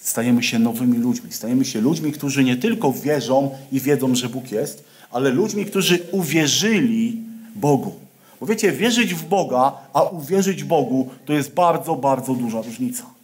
Stajemy 0.00 0.42
się 0.42 0.58
nowymi 0.58 0.98
ludźmi. 0.98 1.32
Stajemy 1.32 1.64
się 1.64 1.80
ludźmi, 1.80 2.12
którzy 2.12 2.44
nie 2.44 2.56
tylko 2.56 2.92
wierzą 2.92 3.58
i 3.72 3.80
wiedzą, 3.80 4.14
że 4.14 4.28
Bóg 4.28 4.52
jest, 4.52 4.84
ale 5.10 5.30
ludźmi, 5.30 5.66
którzy 5.66 6.06
uwierzyli 6.12 7.22
Bogu. 7.54 7.94
Bo 8.40 8.46
wiecie, 8.46 8.72
wierzyć 8.72 9.14
w 9.14 9.24
Boga, 9.24 9.72
a 9.92 10.02
uwierzyć 10.02 10.64
Bogu 10.64 11.10
to 11.26 11.32
jest 11.32 11.54
bardzo, 11.54 11.96
bardzo 11.96 12.34
duża 12.34 12.62
różnica. 12.62 13.17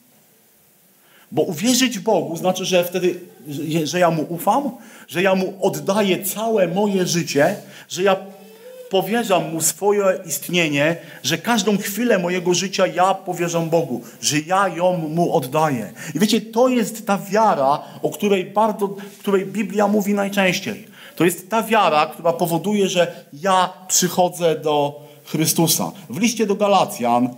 Bo 1.35 1.43
uwierzyć 1.43 1.99
Bogu 1.99 2.37
znaczy, 2.37 2.65
że 2.65 2.85
wtedy, 2.85 3.21
że 3.85 3.99
ja 3.99 4.11
Mu 4.11 4.27
ufam, 4.29 4.71
że 5.09 5.23
ja 5.23 5.35
Mu 5.35 5.55
oddaję 5.61 6.25
całe 6.25 6.69
moje 6.69 7.07
życie, 7.07 7.57
że 7.89 8.03
ja 8.03 8.17
powierzam 8.91 9.53
Mu 9.53 9.61
swoje 9.61 10.05
istnienie, 10.27 10.97
że 11.23 11.39
każdą 11.39 11.79
chwilę 11.79 12.19
mojego 12.19 12.55
życia 12.55 12.87
ja 12.87 13.15
powierzam 13.15 13.71
Bogu, 13.71 14.01
że 14.21 14.41
ja 14.41 14.69
ją 14.69 14.97
Mu 14.97 15.37
oddaję. 15.37 15.93
I 16.15 16.19
wiecie, 16.19 16.41
to 16.41 16.69
jest 16.69 17.07
ta 17.07 17.19
wiara, 17.19 17.83
o 18.03 18.11
której 18.11 18.45
bardzo, 18.45 18.97
której 19.19 19.47
Biblia 19.47 19.89
mówi 19.89 20.15
najczęściej. 20.15 20.87
To 21.17 21.25
jest 21.25 21.51
ta 21.51 21.63
wiara, 21.63 22.07
która 22.07 22.33
powoduje, 22.33 22.89
że 22.89 23.13
ja 23.33 23.73
przychodzę 23.89 24.59
do 24.59 25.01
Chrystusa. 25.25 25.93
W 26.11 26.21
liście 26.21 26.47
do 26.47 26.55
Galacjan 26.55 27.35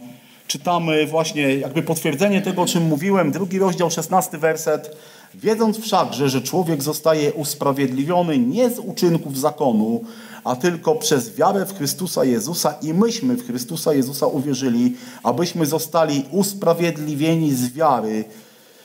czytamy 0.46 1.06
właśnie 1.06 1.56
jakby 1.56 1.82
potwierdzenie 1.82 2.42
tego, 2.42 2.62
o 2.62 2.66
czym 2.66 2.82
mówiłem, 2.82 3.32
drugi 3.32 3.58
rozdział, 3.58 3.90
szesnasty 3.90 4.38
werset. 4.38 4.96
Wiedząc 5.34 5.78
wszakże, 5.78 6.28
że 6.28 6.42
człowiek 6.42 6.82
zostaje 6.82 7.32
usprawiedliwiony 7.32 8.38
nie 8.38 8.70
z 8.70 8.78
uczynków 8.78 9.38
zakonu, 9.38 10.04
a 10.44 10.56
tylko 10.56 10.94
przez 10.94 11.36
wiarę 11.36 11.66
w 11.66 11.76
Chrystusa 11.76 12.24
Jezusa 12.24 12.74
i 12.82 12.94
myśmy 12.94 13.34
w 13.34 13.46
Chrystusa 13.46 13.94
Jezusa 13.94 14.26
uwierzyli, 14.26 14.96
abyśmy 15.22 15.66
zostali 15.66 16.24
usprawiedliwieni 16.30 17.54
z 17.54 17.72
wiary 17.72 18.24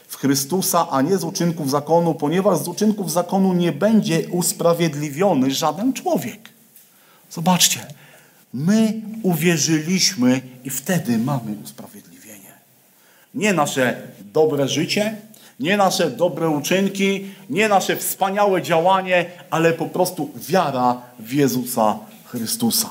w 0.07 0.17
Chrystusa, 0.17 0.87
a 0.89 1.01
nie 1.01 1.17
z 1.17 1.23
uczynków 1.23 1.69
zakonu, 1.69 2.13
ponieważ 2.13 2.57
z 2.57 2.67
uczynków 2.67 3.11
zakonu 3.11 3.53
nie 3.53 3.71
będzie 3.71 4.21
usprawiedliwiony 4.31 5.51
żaden 5.51 5.93
człowiek. 5.93 6.49
Zobaczcie, 7.29 7.79
My 8.53 9.01
uwierzyliśmy 9.23 10.41
i 10.63 10.69
wtedy 10.69 11.17
mamy 11.17 11.55
usprawiedliwienie. 11.63 12.53
Nie 13.35 13.53
nasze 13.53 14.01
dobre 14.33 14.67
życie, 14.67 15.17
nie 15.59 15.77
nasze 15.77 16.11
dobre 16.11 16.49
uczynki, 16.49 17.25
nie 17.49 17.69
nasze 17.69 17.95
wspaniałe 17.95 18.61
działanie, 18.61 19.25
ale 19.49 19.73
po 19.73 19.85
prostu 19.85 20.31
wiara 20.35 21.01
w 21.19 21.33
Jezusa 21.33 21.99
Chrystusa. 22.25 22.89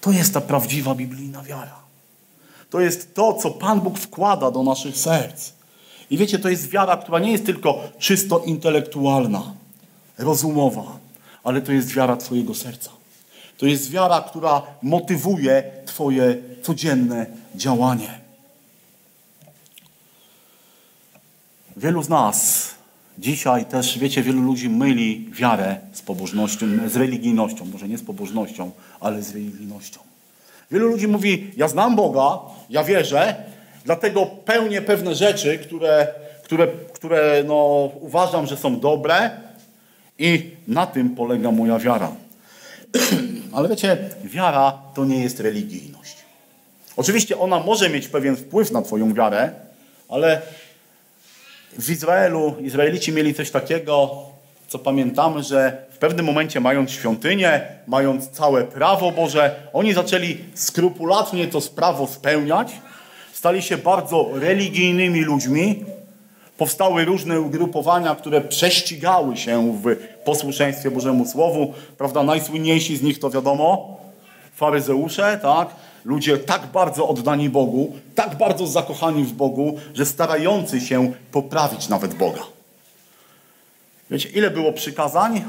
To 0.00 0.12
jest 0.12 0.34
ta 0.34 0.40
prawdziwa 0.40 0.94
biblijna 0.94 1.42
wiara. 1.42 1.82
To 2.70 2.80
jest 2.80 3.14
to, 3.14 3.34
co 3.34 3.50
Pan 3.50 3.80
Bóg 3.80 3.98
wkłada 3.98 4.50
do 4.50 4.62
naszych 4.62 4.96
serc. 4.96 5.52
I 6.10 6.18
wiecie, 6.18 6.38
to 6.38 6.48
jest 6.48 6.68
wiara, 6.68 6.96
która 6.96 7.18
nie 7.18 7.32
jest 7.32 7.46
tylko 7.46 7.80
czysto 7.98 8.38
intelektualna, 8.38 9.54
rozumowa, 10.18 10.98
ale 11.44 11.62
to 11.62 11.72
jest 11.72 11.94
wiara 11.94 12.16
Twojego 12.16 12.54
serca. 12.54 12.90
To 13.62 13.66
jest 13.66 13.90
wiara, 13.90 14.20
która 14.20 14.62
motywuje 14.82 15.62
Twoje 15.86 16.36
codzienne 16.62 17.26
działanie. 17.54 18.20
Wielu 21.76 22.02
z 22.02 22.08
nas 22.08 22.68
dzisiaj 23.18 23.64
też, 23.64 23.98
wiecie, 23.98 24.22
wielu 24.22 24.42
ludzi 24.42 24.68
myli 24.68 25.28
wiarę 25.32 25.76
z 25.92 26.02
pobożnością, 26.02 26.66
z 26.86 26.96
religijnością. 26.96 27.64
Może 27.64 27.88
nie 27.88 27.98
z 27.98 28.02
pobożnością, 28.02 28.70
ale 29.00 29.22
z 29.22 29.32
religijnością. 29.34 30.00
Wielu 30.70 30.88
ludzi 30.88 31.08
mówi, 31.08 31.50
ja 31.56 31.68
znam 31.68 31.96
Boga, 31.96 32.38
ja 32.70 32.84
wierzę, 32.84 33.34
dlatego 33.84 34.26
pełnię 34.26 34.82
pewne 34.82 35.14
rzeczy, 35.14 35.58
które, 35.58 36.08
które, 36.44 36.66
które 36.92 37.44
no, 37.46 37.90
uważam, 38.00 38.46
że 38.46 38.56
są 38.56 38.80
dobre 38.80 39.30
i 40.18 40.50
na 40.68 40.86
tym 40.86 41.10
polega 41.10 41.50
moja 41.50 41.78
wiara. 41.78 42.12
Ale 43.52 43.68
wiecie, 43.68 43.96
wiara 44.24 44.78
to 44.94 45.04
nie 45.04 45.22
jest 45.22 45.40
religijność. 45.40 46.16
Oczywiście 46.96 47.38
ona 47.38 47.60
może 47.60 47.90
mieć 47.90 48.08
pewien 48.08 48.36
wpływ 48.36 48.70
na 48.70 48.82
Twoją 48.82 49.14
wiarę, 49.14 49.50
ale 50.08 50.42
w 51.78 51.90
Izraelu 51.90 52.54
Izraelici 52.60 53.12
mieli 53.12 53.34
coś 53.34 53.50
takiego, 53.50 54.22
co 54.68 54.78
pamiętamy, 54.78 55.42
że 55.42 55.86
w 55.90 55.98
pewnym 55.98 56.26
momencie, 56.26 56.60
mając 56.60 56.90
świątynię, 56.90 57.60
mając 57.86 58.30
całe 58.30 58.64
prawo 58.64 59.12
Boże, 59.12 59.56
oni 59.72 59.92
zaczęli 59.92 60.38
skrupulatnie 60.54 61.46
to 61.46 61.60
prawo 61.60 62.06
spełniać, 62.06 62.72
stali 63.32 63.62
się 63.62 63.76
bardzo 63.76 64.30
religijnymi 64.34 65.20
ludźmi, 65.20 65.84
Powstały 66.62 67.04
różne 67.04 67.40
ugrupowania, 67.40 68.14
które 68.14 68.40
prześcigały 68.40 69.36
się 69.36 69.80
w 69.82 69.96
posłuszeństwie 70.24 70.90
Bożemu 70.90 71.26
Słowu. 71.26 71.74
Prawda? 71.98 72.22
Najsłynniejsi 72.22 72.96
z 72.96 73.02
nich 73.02 73.18
to 73.18 73.30
wiadomo, 73.30 73.96
faryzeusze, 74.54 75.38
tak? 75.42 75.68
Ludzie 76.04 76.38
tak 76.38 76.66
bardzo 76.66 77.08
oddani 77.08 77.50
Bogu, 77.50 77.92
tak 78.14 78.38
bardzo 78.38 78.66
zakochani 78.66 79.24
w 79.24 79.32
Bogu, 79.32 79.78
że 79.94 80.06
starający 80.06 80.80
się 80.80 81.12
poprawić 81.32 81.88
nawet 81.88 82.14
Boga. 82.14 82.42
Wiecie, 84.10 84.28
ile 84.28 84.50
było 84.50 84.72
przykazań? 84.72 85.44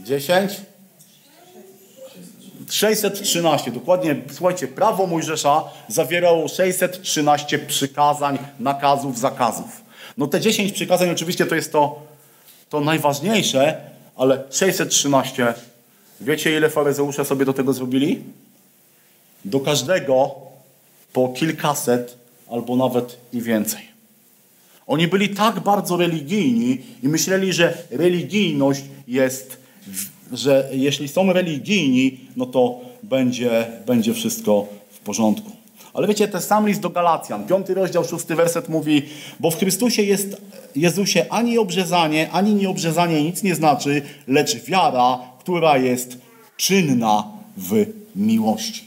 10? 0.00 0.60
613, 2.70 3.70
dokładnie, 3.70 4.16
słuchajcie, 4.32 4.68
prawo 4.68 5.06
Mojżesza 5.06 5.64
zawierało 5.88 6.48
613 6.48 7.58
przykazań, 7.58 8.38
nakazów, 8.60 9.18
zakazów. 9.18 9.82
No 10.18 10.26
te 10.26 10.40
10 10.40 10.72
przykazań 10.72 11.10
oczywiście 11.10 11.46
to 11.46 11.54
jest 11.54 11.72
to, 11.72 12.02
to 12.70 12.80
najważniejsze, 12.80 13.80
ale 14.16 14.44
613, 14.50 15.54
wiecie 16.20 16.56
ile 16.56 16.70
faryzeusze 16.70 17.24
sobie 17.24 17.44
do 17.44 17.52
tego 17.52 17.72
zrobili? 17.72 18.22
Do 19.44 19.60
każdego 19.60 20.34
po 21.12 21.28
kilkaset 21.28 22.18
albo 22.50 22.76
nawet 22.76 23.16
i 23.32 23.42
więcej. 23.42 23.80
Oni 24.86 25.08
byli 25.08 25.28
tak 25.28 25.60
bardzo 25.60 25.96
religijni 25.96 26.78
i 27.02 27.08
myśleli, 27.08 27.52
że 27.52 27.78
religijność 27.90 28.82
jest 29.08 29.66
że 30.32 30.68
jeśli 30.72 31.08
są 31.08 31.32
religijni, 31.32 32.20
no 32.36 32.46
to 32.46 32.80
będzie, 33.02 33.66
będzie 33.86 34.14
wszystko 34.14 34.66
w 34.90 34.98
porządku. 34.98 35.55
Ale 35.96 36.06
wiecie, 36.06 36.28
ten 36.28 36.40
sam 36.40 36.68
list 36.68 36.80
do 36.80 36.90
Galacjan, 36.90 37.46
piąty 37.46 37.74
rozdział, 37.74 38.04
szósty 38.04 38.34
werset 38.34 38.68
mówi, 38.68 39.02
bo 39.40 39.50
w 39.50 39.58
Chrystusie 39.58 40.02
jest, 40.02 40.36
Jezusie 40.76 41.26
ani 41.30 41.58
obrzezanie, 41.58 42.30
ani 42.30 42.54
nieobrzezanie 42.54 43.22
nic 43.22 43.42
nie 43.42 43.54
znaczy, 43.54 44.02
lecz 44.28 44.64
wiara, 44.64 45.18
która 45.38 45.78
jest 45.78 46.18
czynna 46.56 47.24
w 47.56 47.86
miłości. 48.16 48.84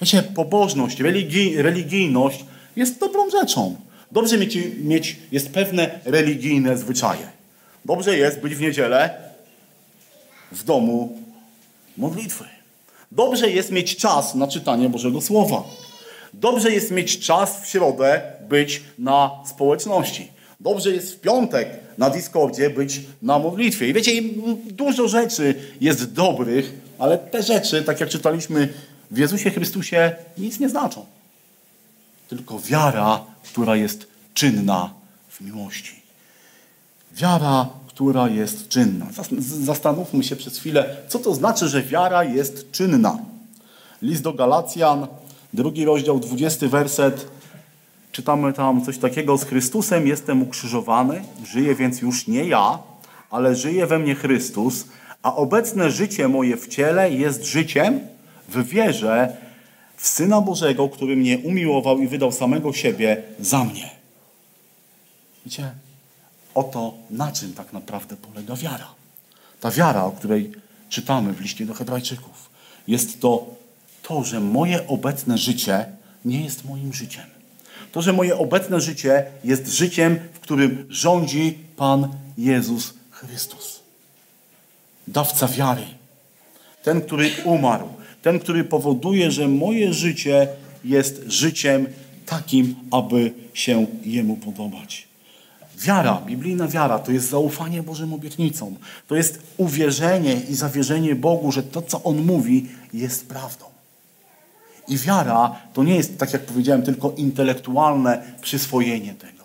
Wiecie, 0.00 0.22
pobożność, 0.22 1.00
religi, 1.00 1.62
religijność 1.62 2.44
jest 2.76 3.00
dobrą 3.00 3.30
rzeczą. 3.30 3.76
Dobrze 4.12 4.38
mieć, 4.38 4.58
mieć 4.78 5.16
jest 5.32 5.50
pewne 5.50 6.00
religijne 6.04 6.78
zwyczaje. 6.78 7.28
Dobrze 7.84 8.18
jest 8.18 8.40
być 8.40 8.54
w 8.54 8.60
niedzielę 8.60 9.14
w 10.52 10.64
domu 10.64 11.18
modlitwy. 11.96 12.44
Dobrze 13.12 13.50
jest 13.50 13.70
mieć 13.70 13.96
czas 13.96 14.34
na 14.34 14.48
czytanie 14.48 14.88
Bożego 14.88 15.20
Słowa. 15.20 15.62
Dobrze 16.34 16.72
jest 16.72 16.90
mieć 16.90 17.18
czas 17.18 17.60
w 17.60 17.66
środę 17.66 18.22
być 18.48 18.82
na 18.98 19.30
społeczności. 19.46 20.32
Dobrze 20.60 20.90
jest 20.90 21.14
w 21.14 21.20
piątek 21.20 21.68
na 21.98 22.10
Discordzie 22.10 22.70
być 22.70 23.00
na 23.22 23.38
modlitwie. 23.38 23.88
I 23.88 23.92
wiecie, 23.92 24.12
dużo 24.70 25.08
rzeczy 25.08 25.54
jest 25.80 26.12
dobrych, 26.12 26.72
ale 26.98 27.18
te 27.18 27.42
rzeczy, 27.42 27.82
tak 27.82 28.00
jak 28.00 28.08
czytaliśmy 28.08 28.68
w 29.10 29.18
Jezusie 29.18 29.50
Chrystusie, 29.50 30.12
nic 30.38 30.60
nie 30.60 30.68
znaczą. 30.68 31.06
Tylko 32.28 32.58
wiara, 32.58 33.24
która 33.42 33.76
jest 33.76 34.06
czynna 34.34 34.90
w 35.28 35.40
miłości. 35.40 36.02
Wiara, 37.12 37.68
która 37.88 38.28
jest 38.28 38.68
czynna. 38.68 39.06
Zastanówmy 39.38 40.24
się 40.24 40.36
przez 40.36 40.58
chwilę, 40.58 40.96
co 41.08 41.18
to 41.18 41.34
znaczy, 41.34 41.68
że 41.68 41.82
wiara 41.82 42.24
jest 42.24 42.70
czynna. 42.70 43.18
List 44.02 44.22
do 44.22 44.32
Galacjan, 44.32 45.06
drugi 45.52 45.84
rozdział, 45.84 46.20
dwudziesty 46.20 46.68
werset. 46.68 47.26
Czytamy 48.12 48.52
tam 48.52 48.84
coś 48.84 48.98
takiego: 48.98 49.38
Z 49.38 49.44
Chrystusem 49.44 50.06
jestem 50.06 50.42
ukrzyżowany, 50.42 51.24
żyję 51.44 51.74
więc 51.74 52.00
już 52.00 52.26
nie 52.26 52.44
ja, 52.44 52.78
ale 53.30 53.56
żyje 53.56 53.86
we 53.86 53.98
mnie 53.98 54.14
Chrystus, 54.14 54.84
a 55.22 55.34
obecne 55.36 55.90
życie 55.90 56.28
moje 56.28 56.56
w 56.56 56.68
ciele 56.68 57.10
jest 57.10 57.44
życiem 57.44 58.00
w 58.48 58.68
wierze 58.68 59.36
w 59.96 60.06
Syna 60.06 60.40
Bożego, 60.40 60.88
który 60.88 61.16
mnie 61.16 61.38
umiłował 61.38 61.98
i 61.98 62.08
wydał 62.08 62.32
samego 62.32 62.72
siebie 62.72 63.22
za 63.40 63.64
mnie. 63.64 63.90
Wiecie, 65.46 65.72
Oto 66.54 66.94
na 67.10 67.32
czym 67.32 67.54
tak 67.54 67.72
naprawdę 67.72 68.16
polega 68.16 68.56
wiara. 68.56 68.88
Ta 69.60 69.70
wiara, 69.70 70.04
o 70.04 70.10
której 70.10 70.52
czytamy 70.88 71.32
w 71.32 71.40
liście 71.40 71.66
do 71.66 71.74
Hebrajczyków, 71.74 72.50
jest 72.88 73.20
to 73.20 73.46
to, 74.02 74.24
że 74.24 74.40
moje 74.40 74.86
obecne 74.86 75.38
życie 75.38 75.86
nie 76.24 76.44
jest 76.44 76.64
moim 76.64 76.92
życiem. 76.92 77.24
To, 77.92 78.02
że 78.02 78.12
moje 78.12 78.38
obecne 78.38 78.80
życie 78.80 79.24
jest 79.44 79.68
życiem, 79.68 80.18
w 80.32 80.40
którym 80.40 80.86
rządzi 80.88 81.58
Pan 81.76 82.08
Jezus 82.38 82.94
Chrystus. 83.10 83.80
Dawca 85.08 85.48
wiary. 85.48 85.84
Ten, 86.82 87.00
który 87.00 87.30
umarł. 87.44 87.88
Ten, 88.22 88.38
który 88.38 88.64
powoduje, 88.64 89.30
że 89.30 89.48
moje 89.48 89.94
życie 89.94 90.48
jest 90.84 91.22
życiem 91.26 91.86
takim, 92.26 92.74
aby 92.90 93.32
się 93.54 93.86
Jemu 94.04 94.36
podobać. 94.36 95.08
Wiara, 95.78 96.22
biblijna 96.26 96.68
wiara, 96.68 96.98
to 96.98 97.12
jest 97.12 97.30
zaufanie 97.30 97.82
Bożym 97.82 98.12
obietnicom. 98.12 98.76
To 99.08 99.16
jest 99.16 99.42
uwierzenie 99.56 100.40
i 100.48 100.54
zawierzenie 100.54 101.14
Bogu, 101.14 101.52
że 101.52 101.62
to, 101.62 101.82
co 101.82 102.02
On 102.02 102.22
mówi, 102.22 102.68
jest 102.92 103.28
prawdą. 103.28 103.71
I 104.88 104.98
wiara 104.98 105.56
to 105.74 105.82
nie 105.82 105.96
jest, 105.96 106.18
tak 106.18 106.32
jak 106.32 106.42
powiedziałem, 106.42 106.82
tylko 106.82 107.12
intelektualne 107.16 108.22
przyswojenie 108.40 109.14
tego. 109.14 109.44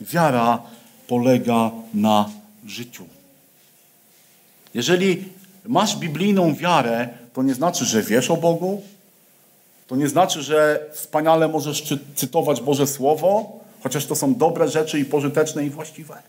Wiara 0.00 0.62
polega 1.08 1.70
na 1.94 2.30
życiu. 2.66 3.04
Jeżeli 4.74 5.24
masz 5.66 5.96
biblijną 5.96 6.54
wiarę, 6.54 7.08
to 7.32 7.42
nie 7.42 7.54
znaczy, 7.54 7.84
że 7.84 8.02
wiesz 8.02 8.30
o 8.30 8.36
Bogu, 8.36 8.82
to 9.86 9.96
nie 9.96 10.08
znaczy, 10.08 10.42
że 10.42 10.86
wspaniale 10.92 11.48
możesz 11.48 11.84
cytować 12.14 12.60
Boże 12.60 12.86
Słowo, 12.86 13.60
chociaż 13.82 14.06
to 14.06 14.14
są 14.14 14.34
dobre 14.34 14.68
rzeczy 14.68 15.00
i 15.00 15.04
pożyteczne 15.04 15.64
i 15.66 15.70
właściwe. 15.70 16.22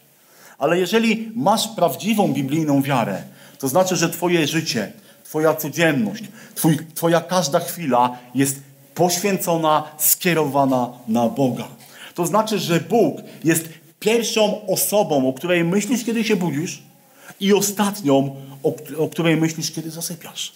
Ale 0.57 0.79
jeżeli 0.79 1.31
masz 1.35 1.67
prawdziwą 1.67 2.33
biblijną 2.33 2.81
wiarę, 2.81 3.23
to 3.59 3.67
znaczy, 3.67 3.95
że 3.95 4.09
Twoje 4.09 4.47
życie, 4.47 4.91
Twoja 5.31 5.53
codzienność, 5.53 6.23
twój, 6.55 6.77
Twoja 6.95 7.21
każda 7.21 7.59
chwila 7.59 8.17
jest 8.35 8.59
poświęcona, 8.95 9.83
skierowana 9.97 10.89
na 11.07 11.29
Boga. 11.29 11.67
To 12.15 12.25
znaczy, 12.25 12.59
że 12.59 12.79
Bóg 12.79 13.17
jest 13.43 13.69
pierwszą 13.99 14.67
osobą, 14.67 15.29
o 15.29 15.33
której 15.33 15.63
myślisz, 15.63 16.05
kiedy 16.05 16.23
się 16.23 16.35
budzisz, 16.35 16.83
i 17.39 17.53
ostatnią, 17.53 18.35
o, 18.63 18.73
o 18.97 19.09
której 19.09 19.37
myślisz, 19.37 19.71
kiedy 19.71 19.91
zasypiasz. 19.91 20.53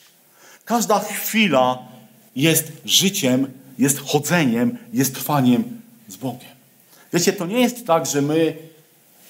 Każda 0.66 1.00
chwila 1.00 1.80
jest 2.36 2.72
życiem, 2.86 3.52
jest 3.80 4.00
chodzeniem, 4.00 4.78
jest 4.94 5.16
trwaniem 5.16 5.64
z 6.08 6.16
Bogiem. 6.16 6.50
Wiecie, 7.14 7.34
to 7.34 7.46
nie 7.46 7.62
jest 7.62 7.88
tak, 7.88 8.06
że 8.06 8.22
my 8.22 8.56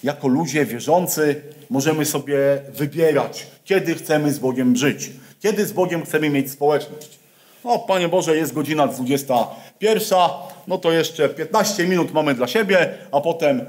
jako 0.04 0.28
ludzie 0.28 0.66
wierzący 0.66 1.42
możemy 1.70 2.06
sobie 2.06 2.38
wybierać, 2.74 3.48
kiedy 3.66 3.96
chcemy 3.96 4.34
z 4.34 4.40
Bogiem 4.40 4.76
żyć, 4.76 5.12
kiedy 5.46 5.66
z 5.66 5.72
Bogiem 5.72 6.06
chcemy 6.06 6.30
mieć 6.30 6.52
społeczność. 6.52 7.10
No, 7.64 7.80
Panie 7.80 8.08
Boże, 8.08 8.38
jest 8.38 8.54
godzina 8.54 8.88
21, 8.88 10.20
no 10.68 10.78
to 10.78 10.92
jeszcze 10.92 11.30
15 11.30 11.88
minut 11.88 12.14
mamy 12.14 12.34
dla 12.34 12.48
siebie, 12.48 12.90
a 13.12 13.22
potem 13.22 13.66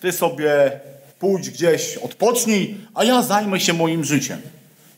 Ty 0.00 0.12
sobie 0.12 0.80
pójdź 1.18 1.50
gdzieś, 1.50 1.96
odpocznij, 1.96 2.76
a 2.94 3.04
ja 3.04 3.22
zajmę 3.22 3.60
się 3.60 3.72
moim 3.72 4.04
życiem. 4.04 4.40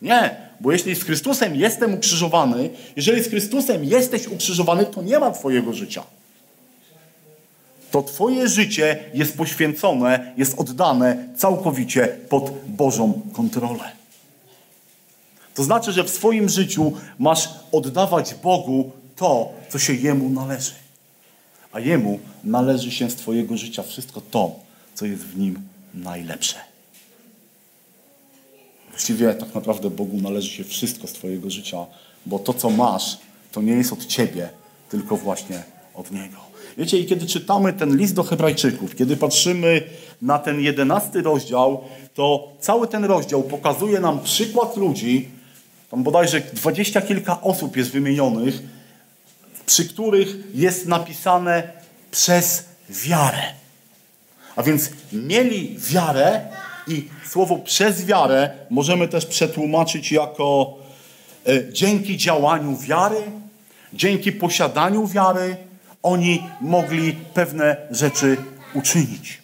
Nie, 0.03 0.37
bo 0.61 0.73
jeśli 0.73 0.95
z 0.95 1.05
Chrystusem 1.05 1.57
jestem 1.57 1.95
ukrzyżowany, 1.95 2.71
jeżeli 2.97 3.25
z 3.25 3.29
Chrystusem 3.29 3.85
jesteś 3.85 4.29
ukrzyżowany, 4.29 4.87
to 4.87 5.03
nie 5.03 5.19
ma 5.19 5.31
Twojego 5.31 5.73
życia 5.73 6.03
to 7.91 8.03
Twoje 8.03 8.49
życie 8.49 8.99
jest 9.15 9.37
poświęcone, 9.37 10.33
jest 10.37 10.59
oddane 10.59 11.29
całkowicie 11.37 12.09
pod 12.29 12.51
Bożą 12.67 13.21
kontrolę. 13.33 14.02
To 15.55 15.65
znaczy, 15.65 15.93
że 15.93 16.05
w 16.05 16.11
swoim 16.11 16.49
życiu 16.49 16.93
masz 17.19 17.49
oddawać 17.73 18.35
Bogu 18.35 18.91
to, 19.17 19.53
co 19.69 19.79
się 19.79 19.95
Jemu 19.95 20.31
należy. 20.31 20.73
A 21.73 21.81
Jemu 21.81 22.19
należy 22.45 22.91
się 22.91 23.11
z 23.11 23.15
Twojego 23.15 23.57
życia 23.57 23.83
wszystko 23.83 24.21
to, 24.31 24.55
co 24.95 25.07
jest 25.07 25.23
w 25.23 25.39
nim 25.39 25.59
najlepsze. 25.95 26.57
Właściwie 28.91 29.35
tak 29.35 29.55
naprawdę 29.55 29.91
Bogu 29.91 30.21
należy 30.21 30.49
się 30.49 30.65
wszystko 30.65 31.07
z 31.07 31.13
Twojego 31.13 31.51
życia, 31.51 31.87
bo 32.27 32.39
to, 32.39 32.55
co 32.55 32.71
masz, 32.71 33.19
to 33.53 33.63
nie 33.63 33.73
jest 33.73 33.93
od 33.93 34.07
Ciebie, 34.07 34.49
tylko 34.89 35.17
właśnie 35.17 35.63
od 35.95 36.11
Niego. 36.11 36.37
Wiecie, 36.79 36.99
i 36.99 37.07
kiedy 37.07 37.27
czytamy 37.27 37.73
ten 37.73 37.97
list 37.97 38.15
do 38.15 38.23
Hebrajczyków, 38.23 38.97
kiedy 38.97 39.17
patrzymy 39.17 39.83
na 40.23 40.39
ten 40.39 40.61
jedenasty 40.61 41.23
rozdział, 41.23 41.81
to 42.15 42.49
cały 42.61 42.89
ten 42.89 43.05
rozdział 43.05 43.43
pokazuje 43.43 44.01
nam 44.01 44.21
przykład 44.21 44.77
ludzi, 44.77 45.29
tam 45.93 46.03
bodajże 46.03 46.41
dwadzieścia 46.41 47.01
kilka 47.01 47.41
osób 47.41 47.77
jest 47.77 47.91
wymienionych, 47.91 48.55
przy 49.67 49.89
których 49.89 50.29
jest 50.55 50.87
napisane 50.87 51.63
przez 52.11 52.65
wiarę. 52.91 53.43
A 54.57 54.63
więc 54.63 54.91
mieli 55.13 55.77
wiarę 55.79 56.41
i 56.89 57.09
słowo 57.31 57.59
przez 57.59 58.05
wiarę 58.05 58.51
możemy 58.71 59.09
też 59.09 59.27
przetłumaczyć 59.27 60.13
jako 60.13 60.79
e, 61.47 61.73
dzięki 61.73 62.17
działaniu 62.17 62.77
wiary, 62.77 63.23
dzięki 63.93 64.33
posiadaniu 64.33 65.07
wiary, 65.07 65.57
oni 66.03 66.43
mogli 66.61 67.13
pewne 67.35 67.77
rzeczy 67.91 68.37
uczynić. 68.75 69.43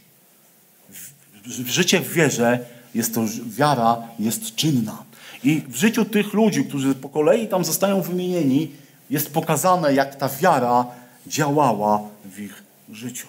życie 1.46 2.00
w 2.00 2.12
wierze 2.12 2.58
jest 2.94 3.14
to, 3.14 3.24
wiara 3.46 4.02
jest 4.18 4.54
czynna. 4.54 5.07
I 5.44 5.62
w 5.68 5.76
życiu 5.76 6.04
tych 6.04 6.32
ludzi, 6.32 6.64
którzy 6.64 6.94
po 6.94 7.08
kolei 7.08 7.48
tam 7.48 7.64
zostają 7.64 8.02
wymienieni, 8.02 8.70
jest 9.10 9.32
pokazane, 9.32 9.94
jak 9.94 10.16
ta 10.16 10.28
wiara 10.28 10.86
działała 11.26 12.00
w 12.24 12.40
ich 12.40 12.62
życiu. 12.92 13.26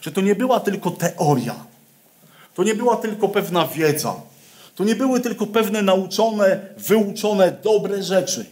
Że 0.00 0.12
to 0.12 0.20
nie 0.20 0.34
była 0.34 0.60
tylko 0.60 0.90
teoria, 0.90 1.54
to 2.54 2.64
nie 2.64 2.74
była 2.74 2.96
tylko 2.96 3.28
pewna 3.28 3.66
wiedza, 3.66 4.14
to 4.74 4.84
nie 4.84 4.94
były 4.94 5.20
tylko 5.20 5.46
pewne 5.46 5.82
nauczone, 5.82 6.60
wyuczone 6.76 7.52
dobre 7.62 8.02
rzeczy, 8.02 8.46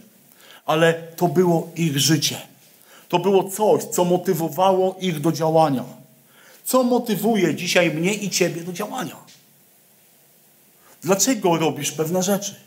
ale 0.66 0.94
to 0.94 1.28
było 1.28 1.70
ich 1.76 1.98
życie. 1.98 2.36
To 3.08 3.18
było 3.18 3.50
coś, 3.50 3.84
co 3.84 4.04
motywowało 4.04 4.96
ich 5.00 5.20
do 5.20 5.32
działania. 5.32 5.84
Co 6.64 6.82
motywuje 6.82 7.54
dzisiaj 7.54 7.90
mnie 7.90 8.14
i 8.14 8.30
ciebie 8.30 8.60
do 8.60 8.72
działania? 8.72 9.16
Dlaczego 11.02 11.56
robisz 11.56 11.92
pewne 11.92 12.22
rzeczy? 12.22 12.65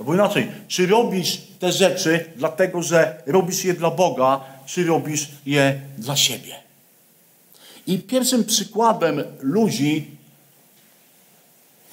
Albo 0.00 0.14
inaczej, 0.14 0.50
czy 0.68 0.86
robisz 0.86 1.38
te 1.58 1.72
rzeczy 1.72 2.24
dlatego, 2.36 2.82
że 2.82 3.22
robisz 3.26 3.64
je 3.64 3.74
dla 3.74 3.90
Boga, 3.90 4.40
czy 4.66 4.84
robisz 4.84 5.28
je 5.46 5.80
dla 5.98 6.16
siebie? 6.16 6.54
I 7.86 7.98
pierwszym 7.98 8.44
przykładem 8.44 9.22
ludzi, 9.40 10.10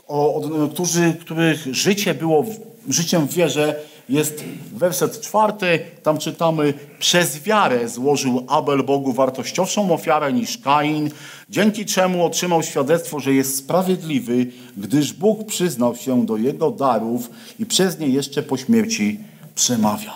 o, 0.07 0.35
o, 0.35 0.67
którzy, 0.67 1.13
których 1.21 1.75
życie 1.75 2.13
było 2.13 2.45
życiem 2.89 3.27
w 3.27 3.33
wierze, 3.33 3.75
jest 4.09 4.43
werset 4.73 5.21
czwarty, 5.21 5.79
tam 6.03 6.17
czytamy, 6.17 6.73
przez 6.99 7.39
wiarę 7.43 7.89
złożył 7.89 8.45
Abel 8.47 8.83
Bogu 8.83 9.13
wartościowszą 9.13 9.93
ofiarę 9.93 10.33
niż 10.33 10.57
Kain, 10.57 11.09
dzięki 11.49 11.85
czemu 11.85 12.25
otrzymał 12.25 12.63
świadectwo, 12.63 13.19
że 13.19 13.33
jest 13.33 13.57
sprawiedliwy, 13.57 14.45
gdyż 14.77 15.13
Bóg 15.13 15.47
przyznał 15.47 15.95
się 15.95 16.25
do 16.25 16.37
jego 16.37 16.71
darów 16.71 17.29
i 17.59 17.65
przez 17.65 17.99
nie 17.99 18.07
jeszcze 18.07 18.43
po 18.43 18.57
śmierci 18.57 19.19
przemawia. 19.55 20.13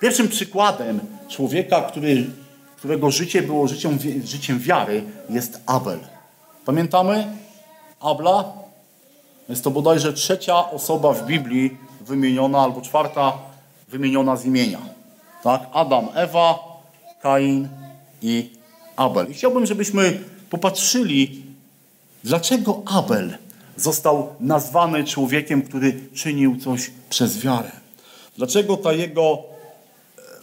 Pierwszym 0.00 0.28
przykładem 0.28 1.00
człowieka, 1.28 1.82
który, 1.82 2.26
którego 2.76 3.10
życie 3.10 3.42
było 3.42 3.68
życiem, 3.68 3.98
życiem 4.24 4.58
wiary, 4.58 5.02
jest 5.30 5.60
Abel. 5.66 5.98
Pamiętamy 6.66 7.26
Abla? 8.00 8.44
Jest 9.48 9.64
to 9.64 9.70
bodajże 9.70 10.12
trzecia 10.12 10.70
osoba 10.70 11.12
w 11.12 11.26
Biblii, 11.26 11.76
wymieniona, 12.10 12.58
albo 12.58 12.80
czwarta 12.80 13.38
wymieniona 13.88 14.36
z 14.36 14.44
imienia. 14.44 14.78
Tak? 15.42 15.60
Adam, 15.72 16.08
Ewa, 16.14 16.58
Kain 17.22 17.68
i 18.22 18.50
Abel. 18.96 19.30
I 19.30 19.34
chciałbym, 19.34 19.66
żebyśmy 19.66 20.20
popatrzyli, 20.50 21.42
dlaczego 22.24 22.82
Abel 22.86 23.38
został 23.76 24.28
nazwany 24.40 25.04
człowiekiem, 25.04 25.62
który 25.62 26.00
czynił 26.14 26.56
coś 26.56 26.90
przez 27.10 27.38
wiarę. 27.38 27.70
Dlaczego 28.36 28.76
ta 28.76 28.92
jego, 28.92 29.38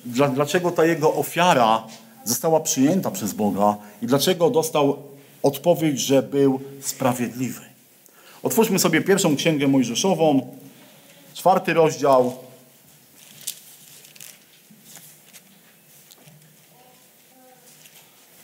dlaczego 0.06 0.72
ta 0.72 0.86
jego 0.86 1.14
ofiara 1.14 1.84
została 2.24 2.60
przyjęta 2.60 3.12
przez 3.12 3.34
Boga 3.34 3.78
i 4.02 4.08
dlaczego 4.08 4.50
dostał 4.50 4.98
odpowiedź, 5.44 6.00
że 6.00 6.24
był 6.24 6.60
sprawiedliwy. 6.82 7.62
Otwórzmy 8.44 8.80
sobie 8.80 9.02
pierwszą 9.02 9.36
księgę 9.36 9.68
Mojżeszową, 9.68 10.58
Czwarty 11.38 11.74
rozdział. 11.74 12.38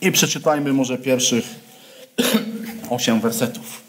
I 0.02 0.12
przeczytajmy 0.12 0.74
może 0.74 0.98
pierwszych 0.98 1.46
osiem 2.90 3.22
wersetów. 3.22 3.82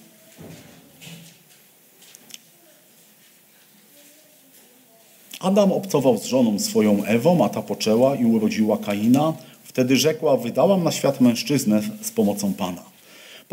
Adam 5.40 5.73
obcował 5.73 6.19
z 6.19 6.25
żoną 6.25 6.59
swoją 6.59 7.05
Ewą, 7.05 7.45
a 7.45 7.49
ta 7.49 7.62
poczęła 7.62 8.17
i 8.17 8.25
urodziła 8.25 8.79
Kaina. 8.79 9.33
Wtedy 9.64 9.97
rzekła, 9.97 10.37
wydałam 10.37 10.85
na 10.85 10.93
świat 10.93 11.21
mężczyznę 11.21 11.83
z 12.03 12.11
pomocą 12.11 12.55
Pana. 12.55 12.93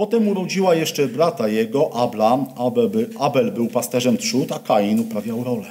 Potem 0.02 0.28
urodziła 0.28 0.76
jeszcze 0.76 1.08
brata 1.08 1.48
jego, 1.48 1.96
Abla. 1.96 2.46
Abel 3.20 3.52
był 3.52 3.68
pasterzem 3.68 4.18
trzód, 4.18 4.52
a 4.52 4.60
Kain 4.60 5.00
uprawiał 5.00 5.44
rolę. 5.44 5.68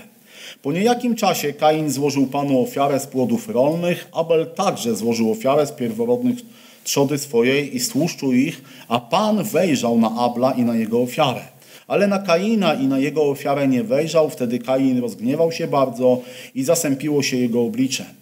Po 0.63 0.73
niejakim 0.73 1.15
czasie 1.15 1.53
Kain 1.53 1.91
złożył 1.91 2.27
Panu 2.27 2.63
ofiarę 2.63 3.01
z 3.01 3.07
płodów 3.07 3.49
rolnych, 3.49 4.09
Abel 4.13 4.47
także 4.47 4.97
złożył 4.97 5.31
ofiarę 5.31 5.67
z 5.67 5.73
pierworodnych 5.73 6.39
trzody 6.85 7.19
swojej 7.19 7.77
i 7.77 7.81
z 7.81 7.89
tłuszczu 7.89 8.33
ich, 8.33 8.63
a 8.89 9.01
Pan 9.01 9.45
wejrzał 9.45 9.99
na 9.99 10.11
Abla 10.19 10.53
i 10.53 10.63
na 10.63 10.77
jego 10.77 11.01
ofiarę. 11.01 11.43
Ale 11.87 12.07
na 12.07 12.19
Kaina 12.19 12.75
i 12.75 12.87
na 12.87 12.99
jego 12.99 13.23
ofiarę 13.23 13.69
nie 13.69 13.85
wejrzał, 13.85 14.31
wtedy 14.31 14.59
Kain 14.59 15.01
rozgniewał 15.01 15.53
się 15.53 15.67
bardzo 15.67 16.21
i 16.55 16.65
zasępiło 16.65 17.23
się 17.23 17.37
jego 17.37 17.63
oblicze. 17.63 18.20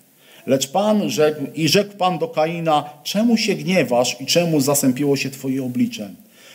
Lecz 0.48 0.68
Pan 0.68 1.10
rzekł, 1.10 1.40
i 1.54 1.68
rzekł 1.68 1.96
Pan 1.96 2.18
do 2.18 2.28
Kaina, 2.28 2.84
czemu 3.02 3.36
się 3.36 3.54
gniewasz 3.54 4.20
i 4.20 4.26
czemu 4.26 4.60
zasępiło 4.60 5.16
się 5.16 5.30
Twoje 5.30 5.64
oblicze? 5.64 6.10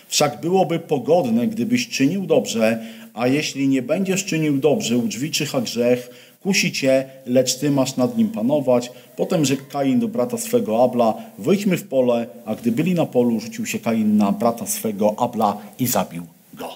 Wszak 0.07 0.41
byłoby 0.41 0.79
pogodne, 0.79 1.47
gdybyś 1.47 1.89
czynił 1.89 2.25
dobrze, 2.25 2.85
a 3.13 3.27
jeśli 3.27 3.67
nie 3.67 3.81
będziesz 3.81 4.25
czynił 4.25 4.57
dobrze, 4.57 4.97
u 4.97 5.07
drzwi 5.07 5.31
grzech, 5.63 6.09
kusi 6.41 6.71
cię, 6.71 7.05
lecz 7.25 7.55
ty 7.55 7.71
masz 7.71 7.95
nad 7.97 8.17
nim 8.17 8.29
panować. 8.29 8.91
Potem 9.15 9.45
rzekł 9.45 9.63
Kain 9.71 9.99
do 9.99 10.07
brata 10.07 10.37
swego 10.37 10.83
Abla, 10.83 11.13
wyjdźmy 11.37 11.77
w 11.77 11.87
pole, 11.87 12.27
a 12.45 12.55
gdy 12.55 12.71
byli 12.71 12.93
na 12.93 13.05
polu, 13.05 13.39
rzucił 13.39 13.65
się 13.65 13.79
Kain 13.79 14.17
na 14.17 14.31
brata 14.31 14.65
swego 14.65 15.15
Abla 15.17 15.57
i 15.79 15.87
zabił 15.87 16.23
go. 16.53 16.69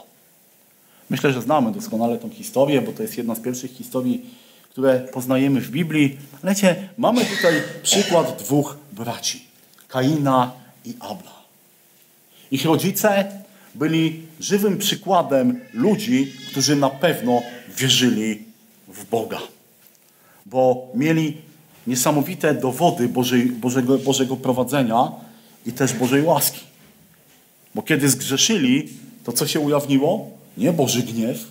Myślę, 1.10 1.34
że 1.34 1.42
znamy 1.42 1.72
doskonale 1.72 2.18
tą 2.18 2.30
historię, 2.30 2.82
bo 2.82 2.92
to 2.92 3.04
jest 3.04 3.18
jedna 3.18 3.36
z 3.36 3.40
pierwszych 3.40 3.72
historii 3.72 4.26
które 4.78 5.00
poznajemy 5.00 5.62
w 5.62 5.70
Biblii. 5.72 6.18
Lecie, 6.44 6.90
mamy 6.98 7.26
tutaj 7.26 7.54
przykład 7.84 8.44
dwóch 8.44 8.78
braci, 8.92 9.46
Kaina 9.88 10.52
i 10.86 10.94
Abla. 11.00 11.36
Ich 12.52 12.66
rodzice 12.66 13.32
byli 13.76 14.22
żywym 14.40 14.78
przykładem 14.78 15.60
ludzi, 15.74 16.34
którzy 16.52 16.76
na 16.76 16.90
pewno 16.90 17.42
wierzyli 17.78 18.44
w 18.88 19.06
Boga. 19.06 19.40
Bo 20.46 20.88
mieli 20.94 21.38
niesamowite 21.88 22.54
dowody 22.54 23.08
Bożej, 23.08 23.46
Bożego, 23.46 23.98
Bożego 23.98 24.36
prowadzenia 24.36 25.12
i 25.66 25.72
też 25.72 25.94
Bożej 25.94 26.22
łaski. 26.22 26.62
Bo 27.76 27.82
kiedy 27.82 28.10
zgrzeszyli, 28.10 28.90
to 29.24 29.32
co 29.32 29.48
się 29.48 29.60
ujawniło? 29.60 30.32
Nie 30.58 30.74
Boży 30.74 31.04
gniew, 31.04 31.48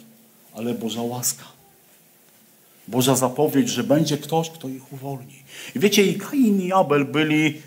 ale 0.54 0.74
Boża 0.74 1.02
łaska. 1.02 1.55
Boża 2.88 3.16
zapowiedź, 3.16 3.68
że 3.68 3.84
będzie 3.84 4.18
ktoś, 4.18 4.50
kto 4.50 4.68
ich 4.68 4.92
uwolni. 4.92 5.42
I 5.76 5.78
wiecie, 5.78 6.02
i 6.02 6.14
Kain 6.14 6.60
i 6.60 6.72
Abel 6.72 7.04
byli, 7.04 7.62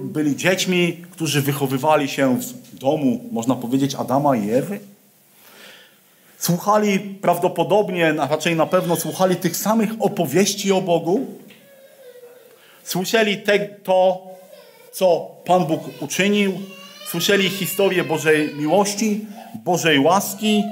byli 0.00 0.36
dziećmi, 0.36 1.04
którzy 1.10 1.42
wychowywali 1.42 2.08
się 2.08 2.40
w 2.40 2.78
domu, 2.78 3.24
można 3.32 3.54
powiedzieć, 3.54 3.94
Adama 3.94 4.36
i 4.36 4.50
Ewy. 4.50 4.80
Słuchali 6.38 6.98
prawdopodobnie, 7.00 8.14
a 8.20 8.28
raczej 8.28 8.56
na 8.56 8.66
pewno 8.66 8.96
słuchali 8.96 9.36
tych 9.36 9.56
samych 9.56 9.90
opowieści 9.98 10.72
o 10.72 10.82
Bogu. 10.82 11.26
Słyszeli 12.84 13.36
te, 13.36 13.58
to, 13.58 14.22
co 14.92 15.30
Pan 15.44 15.64
Bóg 15.64 15.80
uczynił. 16.00 16.52
Słyszeli 17.10 17.48
historię 17.48 18.04
Bożej 18.04 18.54
miłości, 18.54 19.26
Bożej 19.64 19.98
łaski, 19.98 20.62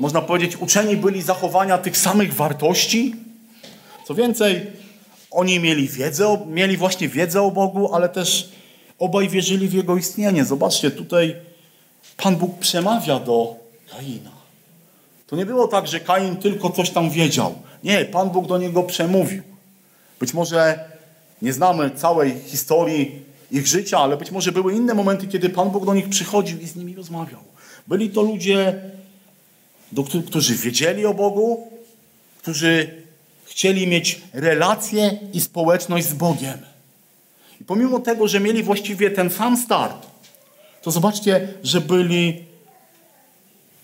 można 0.00 0.20
powiedzieć, 0.20 0.56
uczeni 0.56 0.96
byli 0.96 1.22
zachowania 1.22 1.78
tych 1.78 1.98
samych 1.98 2.34
wartości. 2.34 3.14
Co 4.06 4.14
więcej, 4.14 4.66
oni 5.30 5.60
mieli 5.60 5.88
wiedzę, 5.88 6.38
mieli 6.46 6.76
właśnie 6.76 7.08
wiedzę 7.08 7.42
o 7.42 7.50
Bogu, 7.50 7.94
ale 7.94 8.08
też 8.08 8.48
obaj 8.98 9.28
wierzyli 9.28 9.68
w 9.68 9.72
Jego 9.72 9.96
istnienie. 9.96 10.44
Zobaczcie, 10.44 10.90
tutaj 10.90 11.36
Pan 12.16 12.36
Bóg 12.36 12.58
przemawia 12.58 13.20
do 13.20 13.56
Kaina. 13.90 14.30
To 15.26 15.36
nie 15.36 15.46
było 15.46 15.68
tak, 15.68 15.88
że 15.88 16.00
Kain 16.00 16.36
tylko 16.36 16.70
coś 16.70 16.90
tam 16.90 17.10
wiedział. 17.10 17.54
Nie, 17.84 18.04
Pan 18.04 18.30
Bóg 18.30 18.46
do 18.46 18.58
niego 18.58 18.82
przemówił. 18.82 19.42
Być 20.20 20.34
może 20.34 20.88
nie 21.42 21.52
znamy 21.52 21.90
całej 21.90 22.34
historii 22.46 23.22
ich 23.50 23.66
życia, 23.66 23.98
ale 23.98 24.16
być 24.16 24.30
może 24.30 24.52
były 24.52 24.74
inne 24.74 24.94
momenty, 24.94 25.26
kiedy 25.26 25.48
Pan 25.48 25.70
Bóg 25.70 25.86
do 25.86 25.94
nich 25.94 26.08
przychodził 26.08 26.60
i 26.60 26.66
z 26.66 26.76
nimi 26.76 26.94
rozmawiał. 26.94 27.40
Byli 27.86 28.10
to 28.10 28.22
ludzie 28.22 28.80
do, 29.94 30.04
którzy 30.26 30.54
wiedzieli 30.54 31.06
o 31.06 31.14
Bogu, 31.14 31.68
którzy 32.38 33.02
chcieli 33.44 33.86
mieć 33.86 34.20
relację 34.32 35.18
i 35.32 35.40
społeczność 35.40 36.06
z 36.06 36.14
Bogiem. 36.14 36.58
I 37.60 37.64
pomimo 37.64 38.00
tego, 38.00 38.28
że 38.28 38.40
mieli 38.40 38.62
właściwie 38.62 39.10
ten 39.10 39.30
sam 39.30 39.56
start, 39.56 40.06
to 40.82 40.90
zobaczcie, 40.90 41.48
że 41.62 41.80
byli 41.80 42.44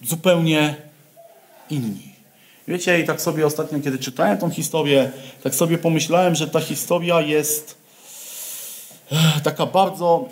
zupełnie 0.02 0.74
inni. 1.70 2.10
Wiecie, 2.68 3.00
i 3.00 3.04
tak 3.04 3.20
sobie 3.20 3.46
ostatnio, 3.46 3.80
kiedy 3.80 3.98
czytałem 3.98 4.38
tą 4.38 4.50
historię, 4.50 5.10
tak 5.42 5.54
sobie 5.54 5.78
pomyślałem, 5.78 6.34
że 6.34 6.48
ta 6.48 6.60
historia 6.60 7.20
jest 7.20 7.78
taka 9.44 9.66
bardzo 9.66 10.28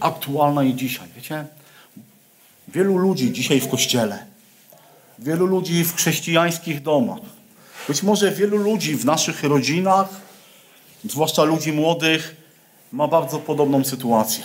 aktualna 0.00 0.64
i 0.64 0.74
dzisiaj. 0.74 1.08
Wiecie, 1.16 1.44
wielu 2.68 2.98
ludzi 2.98 3.32
dzisiaj 3.32 3.60
w 3.60 3.68
kościele, 3.68 4.26
wielu 5.18 5.46
ludzi 5.46 5.84
w 5.84 5.94
chrześcijańskich 5.94 6.82
domach, 6.82 7.18
być 7.88 8.02
może 8.02 8.32
wielu 8.32 8.56
ludzi 8.56 8.96
w 8.96 9.04
naszych 9.04 9.44
rodzinach, 9.44 10.08
zwłaszcza 11.04 11.44
ludzi 11.44 11.72
młodych, 11.72 12.36
ma 12.92 13.08
bardzo 13.08 13.38
podobną 13.38 13.84
sytuację. 13.84 14.44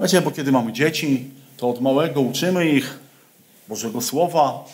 Wiecie, 0.00 0.20
bo 0.20 0.30
kiedy 0.30 0.52
mamy 0.52 0.72
dzieci, 0.72 1.30
to 1.56 1.70
od 1.70 1.80
małego 1.80 2.20
uczymy 2.20 2.68
ich 2.68 2.98
Bożego 3.68 4.00
Słowa, 4.00 4.64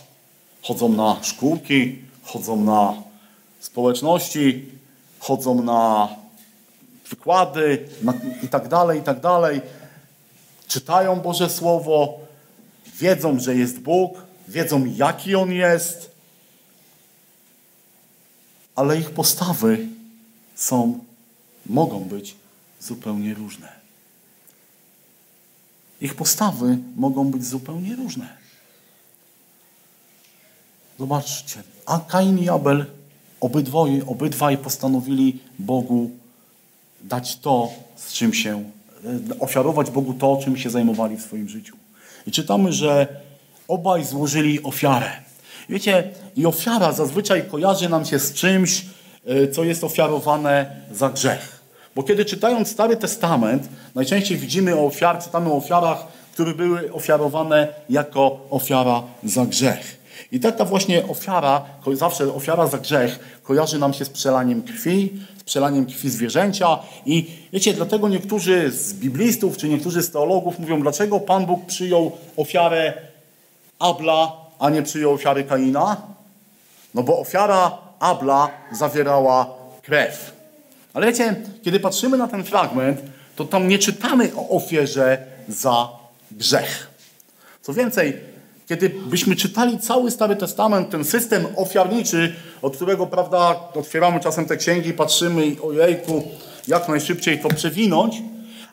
chodzą 0.62 0.88
na 0.88 1.17
szkółki, 1.23 1.99
chodzą 2.23 2.57
na 2.57 2.95
społeczności, 3.61 4.64
chodzą 5.19 5.62
na 5.62 6.09
wykłady 7.11 7.88
i 8.43 8.49
tak 8.49 8.69
dalej, 8.69 9.01
i 9.01 9.03
tak 9.03 9.21
dalej. 9.21 9.61
Czytają 10.69 11.21
Boże 11.21 11.51
Słowo, 11.51 12.19
wiedzą, 12.99 13.41
że 13.41 13.55
jest 13.55 13.81
Bóg, 13.81 14.28
wiedzą, 14.48 14.84
jaki 14.84 15.34
On 15.34 15.52
jest, 15.52 16.11
ale 18.76 18.98
ich 18.98 19.11
postawy 19.11 19.88
są, 20.54 20.98
mogą 21.66 22.00
być 22.00 22.37
zupełnie 22.80 23.34
różne. 23.34 23.78
Ich 26.00 26.14
postawy 26.14 26.78
mogą 26.96 27.30
być 27.30 27.46
zupełnie 27.46 27.96
różne. 27.96 28.37
Zobaczcie, 30.98 31.62
a 31.87 31.98
Kain 31.98 32.38
i 32.38 32.48
Abel 32.48 32.87
obydwoje, 33.40 34.06
obydwaj 34.06 34.58
postanowili 34.58 35.40
Bogu 35.58 36.11
dać 37.04 37.37
to, 37.37 37.70
z 37.96 38.12
czym 38.12 38.34
się, 38.34 38.70
e, 39.30 39.38
ofiarować 39.38 39.90
Bogu 39.90 40.14
to, 40.14 40.40
czym 40.44 40.56
się 40.56 40.70
zajmowali 40.70 41.16
w 41.16 41.22
swoim 41.22 41.48
życiu. 41.48 41.76
I 42.26 42.30
czytamy, 42.30 42.72
że 42.72 43.20
obaj 43.68 44.04
złożyli 44.04 44.62
ofiarę. 44.62 45.11
Wiecie, 45.68 46.11
i 46.37 46.46
ofiara 46.46 46.92
zazwyczaj 46.92 47.44
kojarzy 47.50 47.88
nam 47.88 48.04
się 48.04 48.18
z 48.18 48.33
czymś, 48.33 48.87
e, 49.26 49.48
co 49.48 49.64
jest 49.64 49.85
ofiarowane 49.85 50.76
za 50.92 51.09
grzech. 51.09 51.61
Bo 51.96 52.02
kiedy 52.02 52.24
czytając 52.24 52.68
Stary 52.68 52.96
Testament, 52.96 53.68
najczęściej 53.94 54.38
widzimy 54.38 54.76
o 54.76 54.87
ofiar, 54.87 55.22
czytamy 55.24 55.52
o 55.52 55.57
ofiarach, 55.57 56.07
które 56.33 56.54
były 56.54 56.92
ofiarowane 56.92 57.68
jako 57.90 58.46
ofiara 58.50 59.02
za 59.24 59.46
grzech. 59.46 59.98
I 60.33 60.40
taka 60.40 60.64
właśnie 60.64 61.09
ofiara, 61.09 61.64
zawsze 61.92 62.35
ofiara 62.35 62.66
za 62.66 62.78
grzech, 62.78 63.40
kojarzy 63.42 63.78
nam 63.78 63.94
się 63.94 64.04
z 64.04 64.11
przelaniem 64.11 64.62
krwi, 64.62 65.12
z 65.38 65.44
przelaniem 65.44 65.87
krwi 65.87 66.11
zwierzęcia. 66.11 66.78
I 67.07 67.31
wiecie, 67.52 67.74
dlatego 67.74 68.09
niektórzy 68.09 68.70
z 68.70 68.94
biblistów, 68.94 69.57
czy 69.57 69.68
niektórzy 69.68 70.02
z 70.02 70.11
teologów 70.11 70.59
mówią, 70.59 70.83
dlaczego 70.83 71.20
Pan 71.20 71.46
Bóg 71.46 71.66
przyjął 71.66 72.12
ofiarę 72.37 73.08
Abla, 73.79 74.33
a 74.59 74.71
nie 74.71 74.83
przyjął 74.83 75.12
ofiary 75.12 75.45
Kaina? 75.45 75.97
No 76.95 77.03
bo 77.03 77.19
ofiara 77.19 77.79
Abla 78.01 78.51
zawierała 78.73 79.47
krew. 79.83 80.33
Ale 80.95 81.07
wiecie, 81.07 81.37
kiedy 81.62 81.81
patrzymy 81.81 82.17
na 82.17 82.29
ten 82.29 82.45
fragment, 82.45 83.01
to 83.37 83.45
tam 83.45 83.69
nie 83.69 83.79
czytamy 83.79 84.31
o 84.37 84.49
ofierze 84.49 85.19
za 85.49 85.88
grzech. 86.31 86.91
Co 87.62 87.75
więcej, 87.75 88.21
kiedy 88.69 88.88
byśmy 88.88 89.37
czytali 89.37 89.79
cały 89.79 90.11
Stary 90.11 90.37
Testament, 90.37 90.91
ten 90.91 91.05
system 91.05 91.47
ofiarniczy, 91.57 92.35
od 92.62 92.77
którego, 92.77 93.07
prawda, 93.07 93.61
otwieramy 93.75 94.21
czasem 94.21 94.45
te 94.45 94.57
księgi, 94.57 94.93
patrzymy 94.93 95.47
i 95.47 95.61
ojejku, 95.61 96.23
jak 96.69 96.88
najszybciej 96.88 97.38
to 97.38 97.49
przewinąć, 97.49 98.23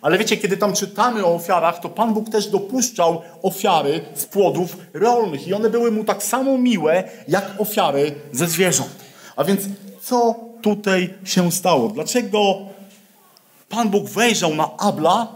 ale 0.01 0.17
wiecie, 0.17 0.37
kiedy 0.37 0.57
tam 0.57 0.73
czytamy 0.73 1.25
o 1.25 1.35
ofiarach, 1.35 1.79
to 1.79 1.89
Pan 1.89 2.13
Bóg 2.13 2.29
też 2.29 2.47
dopuszczał 2.47 3.21
ofiary 3.41 4.01
z 4.15 4.25
płodów 4.25 4.77
rolnych 4.93 5.47
i 5.47 5.53
one 5.53 5.69
były 5.69 5.91
mu 5.91 6.03
tak 6.03 6.23
samo 6.23 6.57
miłe, 6.57 7.03
jak 7.27 7.51
ofiary 7.57 8.15
ze 8.31 8.47
zwierząt. 8.47 8.95
A 9.35 9.43
więc 9.43 9.61
co 10.01 10.35
tutaj 10.61 11.13
się 11.23 11.51
stało? 11.51 11.89
Dlaczego 11.89 12.57
Pan 13.69 13.89
Bóg 13.89 14.09
wejrzał 14.09 14.55
na 14.55 14.77
Abla, 14.77 15.27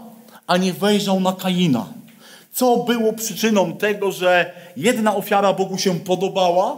a 0.46 0.56
nie 0.56 0.72
wejrzał 0.72 1.20
na 1.20 1.32
Kaina? 1.32 1.86
Co 2.52 2.76
było 2.76 3.12
przyczyną 3.12 3.72
tego, 3.72 4.12
że 4.12 4.52
jedna 4.76 5.16
ofiara 5.16 5.52
Bogu 5.52 5.78
się 5.78 6.00
podobała, 6.00 6.76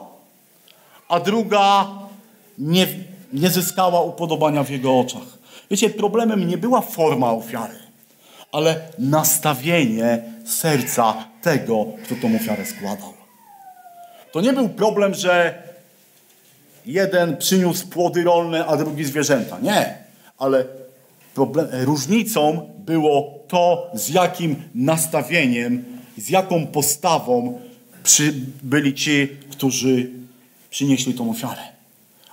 a 1.09 1.21
druga 1.21 1.89
nie, 2.59 2.87
nie 3.33 3.51
zyskała 3.51 4.01
upodobania 4.01 4.65
w 4.65 4.71
Jego 4.71 4.99
oczach? 4.99 5.42
Wiecie, 5.71 5.91
problemem 5.91 6.49
nie 6.49 6.59
była 6.59 6.81
forma 6.81 7.33
ofiary, 7.33 7.75
ale 8.53 8.81
nastawienie 8.99 10.23
serca 10.45 11.15
tego, 11.43 11.87
kto 12.05 12.15
tą 12.15 12.37
ofiarę 12.37 12.67
składał. 12.67 13.13
To 14.33 14.41
nie 14.41 14.53
był 14.53 14.69
problem, 14.69 15.15
że 15.15 15.63
jeden 16.87 17.37
przyniósł 17.37 17.89
płody 17.89 18.23
rolne, 18.23 18.67
a 18.67 18.77
drugi 18.77 19.05
zwierzęta. 19.05 19.59
Nie, 19.63 19.99
ale 20.39 20.65
problem, 21.35 21.67
różnicą 21.73 22.71
było 22.79 23.39
to, 23.49 23.91
z 23.95 24.09
jakim 24.09 24.57
nastawieniem, 24.75 25.85
z 26.19 26.29
jaką 26.29 26.67
postawą 26.67 27.61
byli 28.63 28.95
ci, 28.95 29.29
którzy 29.51 30.11
przynieśli 30.71 31.15
tą 31.15 31.31
ofiarę. 31.31 31.72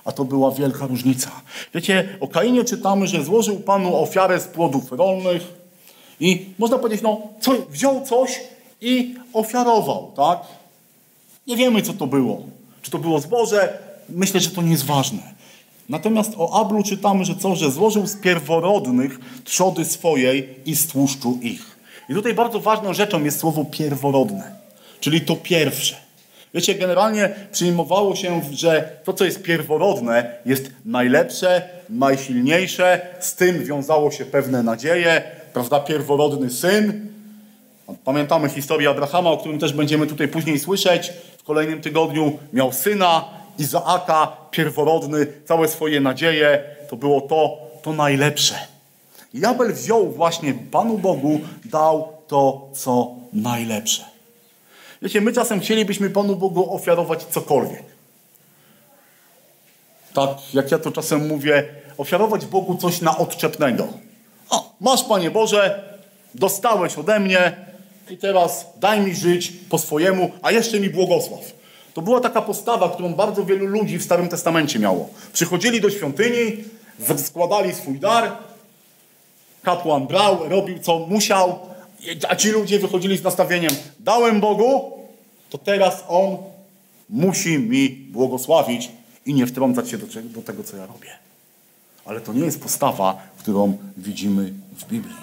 A 0.04 0.12
to 0.12 0.24
była 0.24 0.50
wielka 0.50 0.86
różnica. 0.86 1.30
Wiecie, 1.74 2.08
o 2.20 2.28
Kainie 2.28 2.64
czytamy, 2.64 3.06
że 3.06 3.24
złożył 3.24 3.56
Panu 3.56 3.96
ofiarę 3.96 4.40
z 4.40 4.44
płodów 4.44 4.92
rolnych 4.92 5.42
i 6.20 6.46
można 6.58 6.78
powiedzieć, 6.78 7.02
no, 7.02 7.20
co, 7.40 7.52
wziął 7.70 8.04
coś 8.04 8.40
i 8.80 9.14
ofiarował, 9.32 10.12
tak? 10.16 10.38
Nie 11.46 11.56
wiemy, 11.56 11.82
co 11.82 11.92
to 11.92 12.06
było. 12.06 12.42
Czy 12.82 12.90
to 12.90 12.98
było 12.98 13.20
zboże? 13.20 13.78
Myślę, 14.08 14.40
że 14.40 14.50
to 14.50 14.62
nie 14.62 14.70
jest 14.70 14.84
ważne. 14.84 15.22
Natomiast 15.88 16.32
o 16.36 16.60
Ablu 16.60 16.82
czytamy, 16.82 17.24
że 17.24 17.34
co? 17.36 17.56
Że 17.56 17.70
złożył 17.70 18.06
z 18.06 18.16
pierworodnych 18.16 19.18
trzody 19.44 19.84
swojej 19.84 20.48
i 20.66 20.76
z 20.76 20.86
tłuszczu 20.86 21.38
ich. 21.42 21.78
I 22.08 22.14
tutaj 22.14 22.34
bardzo 22.34 22.60
ważną 22.60 22.94
rzeczą 22.94 23.24
jest 23.24 23.38
słowo 23.38 23.64
pierworodne, 23.64 24.54
czyli 25.00 25.20
to 25.20 25.36
pierwsze. 25.36 25.96
Wiecie, 26.54 26.74
generalnie 26.74 27.34
przyjmowało 27.52 28.16
się, 28.16 28.40
że 28.52 28.90
to, 29.04 29.12
co 29.12 29.24
jest 29.24 29.42
pierworodne, 29.42 30.34
jest 30.46 30.70
najlepsze, 30.84 31.68
najsilniejsze, 31.88 33.00
z 33.20 33.34
tym 33.34 33.64
wiązało 33.64 34.10
się 34.10 34.24
pewne 34.24 34.62
nadzieje, 34.62 35.22
prawda? 35.52 35.80
Pierworodny 35.80 36.50
syn. 36.50 37.10
Pamiętamy 38.04 38.48
historię 38.48 38.90
Abrahama, 38.90 39.30
o 39.30 39.36
którym 39.38 39.58
też 39.58 39.72
będziemy 39.72 40.06
tutaj 40.06 40.28
później 40.28 40.58
słyszeć. 40.58 41.12
W 41.38 41.42
kolejnym 41.42 41.80
tygodniu 41.80 42.38
miał 42.52 42.72
syna, 42.72 43.24
Izaaka, 43.58 44.36
pierworodny, 44.50 45.26
całe 45.44 45.68
swoje 45.68 46.00
nadzieje. 46.00 46.62
To 46.88 46.96
było 46.96 47.20
to, 47.20 47.58
to 47.82 47.92
najlepsze. 47.92 48.54
Jabel 49.34 49.72
wziął 49.72 50.10
właśnie 50.10 50.54
Panu 50.70 50.98
Bogu, 50.98 51.40
dał 51.64 52.08
to, 52.28 52.68
co 52.72 53.14
najlepsze. 53.32 54.19
Wiecie, 55.02 55.20
my 55.20 55.32
czasem 55.32 55.60
chcielibyśmy 55.60 56.10
Panu 56.10 56.36
Bogu 56.36 56.74
ofiarować 56.74 57.24
cokolwiek. 57.24 57.82
Tak, 60.14 60.30
jak 60.54 60.70
ja 60.70 60.78
to 60.78 60.92
czasem 60.92 61.28
mówię, 61.28 61.68
ofiarować 61.98 62.46
Bogu 62.46 62.76
coś 62.76 63.00
na 63.00 63.18
odczepnego. 63.18 63.88
O, 64.50 64.74
masz 64.80 65.04
Panie 65.04 65.30
Boże, 65.30 65.84
dostałeś 66.34 66.98
ode 66.98 67.20
mnie 67.20 67.56
i 68.10 68.18
teraz 68.18 68.66
daj 68.76 69.00
mi 69.00 69.14
żyć 69.14 69.52
po 69.70 69.78
swojemu, 69.78 70.30
a 70.42 70.50
jeszcze 70.50 70.80
mi 70.80 70.90
błogosław. 70.90 71.40
To 71.94 72.02
była 72.02 72.20
taka 72.20 72.42
postawa, 72.42 72.88
którą 72.88 73.14
bardzo 73.14 73.44
wielu 73.44 73.66
ludzi 73.66 73.98
w 73.98 74.02
Starym 74.02 74.28
Testamencie 74.28 74.78
miało. 74.78 75.08
Przychodzili 75.32 75.80
do 75.80 75.90
świątyni, 75.90 76.64
składali 77.16 77.74
swój 77.74 77.98
dar, 77.98 78.32
kapłan 79.62 80.06
brał, 80.06 80.48
robił 80.48 80.78
co 80.78 80.98
musiał, 80.98 81.58
a 82.28 82.36
ci 82.36 82.50
ludzie 82.50 82.78
wychodzili 82.78 83.16
z 83.16 83.22
nastawieniem: 83.22 83.72
Dałem 84.04 84.40
Bogu, 84.40 84.92
to 85.50 85.58
teraz 85.58 86.04
On 86.08 86.36
musi 87.10 87.58
mi 87.58 87.88
błogosławić 87.88 88.90
i 89.26 89.34
nie 89.34 89.46
wtrącać 89.46 89.90
się 89.90 89.98
do, 89.98 90.06
do 90.22 90.42
tego, 90.42 90.64
co 90.64 90.76
ja 90.76 90.86
robię. 90.86 91.10
Ale 92.04 92.20
to 92.20 92.32
nie 92.32 92.44
jest 92.44 92.62
postawa, 92.62 93.22
którą 93.38 93.78
widzimy 93.96 94.52
w 94.78 94.84
Biblii. 94.84 95.16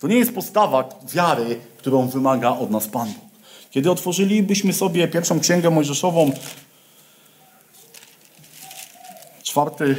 To 0.00 0.08
nie 0.08 0.16
jest 0.16 0.34
postawa 0.34 0.88
wiary, 1.14 1.60
którą 1.78 2.08
wymaga 2.08 2.50
od 2.50 2.70
nas 2.70 2.86
Pan 2.86 3.08
Bóg. 3.08 3.24
Kiedy 3.70 3.90
otworzylibyśmy 3.90 4.72
sobie 4.72 5.08
pierwszą 5.08 5.40
księgę 5.40 5.70
Mojżeszową, 5.70 6.32
czwarty, 9.42 9.96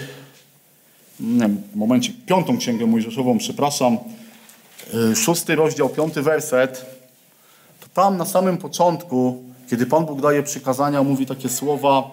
nie, 1.19 1.49
momencie, 1.75 2.13
piątą 2.25 2.57
księgę 2.57 2.85
Mojżeszową, 2.85 3.37
przepraszam, 3.37 3.97
y, 5.11 5.15
szósty 5.15 5.55
rozdział, 5.55 5.89
piąty 5.89 6.21
werset, 6.21 6.94
tam 7.95 8.17
na 8.17 8.25
samym 8.25 8.57
początku, 8.57 9.43
kiedy 9.69 9.85
Pan 9.85 10.05
Bóg 10.05 10.21
daje 10.21 10.43
przykazania, 10.43 11.03
mówi 11.03 11.25
takie 11.25 11.49
słowa, 11.49 12.11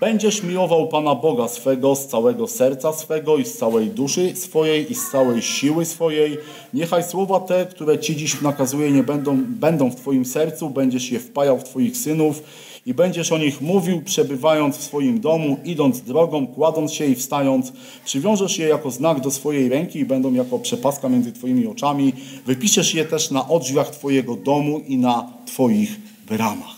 Będziesz 0.00 0.42
miłował 0.42 0.88
Pana 0.88 1.14
Boga 1.14 1.48
swego 1.48 1.96
z 1.96 2.06
całego 2.06 2.48
serca 2.48 2.92
swego 2.92 3.36
i 3.36 3.44
z 3.44 3.58
całej 3.58 3.90
duszy 3.90 4.36
swojej 4.36 4.92
i 4.92 4.94
z 4.94 5.10
całej 5.10 5.42
siły 5.42 5.84
swojej. 5.84 6.38
Niechaj 6.74 7.04
słowa 7.04 7.40
te, 7.40 7.66
które 7.66 7.98
Ci 7.98 8.16
dziś 8.16 8.40
nakazuję, 8.40 8.90
nie 8.90 9.02
będą, 9.02 9.44
będą 9.46 9.90
w 9.90 9.96
Twoim 9.96 10.24
sercu, 10.24 10.70
będziesz 10.70 11.10
je 11.10 11.20
wpajał 11.20 11.58
w 11.58 11.64
Twoich 11.64 11.96
synów 11.96 12.42
i 12.86 12.94
będziesz 12.94 13.32
o 13.32 13.38
nich 13.38 13.60
mówił, 13.60 14.02
przebywając 14.02 14.76
w 14.76 14.82
swoim 14.82 15.20
domu, 15.20 15.58
idąc 15.64 16.00
drogą, 16.00 16.46
kładąc 16.46 16.92
się 16.92 17.04
i 17.06 17.14
wstając. 17.14 17.72
Przywiążesz 18.04 18.58
je 18.58 18.68
jako 18.68 18.90
znak 18.90 19.20
do 19.20 19.30
swojej 19.30 19.68
ręki 19.68 19.98
i 19.98 20.04
będą 20.04 20.32
jako 20.32 20.58
przepaska 20.58 21.08
między 21.08 21.32
Twoimi 21.32 21.66
oczami. 21.66 22.12
Wypiszesz 22.46 22.94
je 22.94 23.04
też 23.04 23.30
na 23.30 23.48
odrzwiach 23.48 23.90
Twojego 23.90 24.36
domu 24.36 24.78
i 24.78 24.96
na 24.96 25.32
Twoich 25.46 26.00
bramach. 26.26 26.76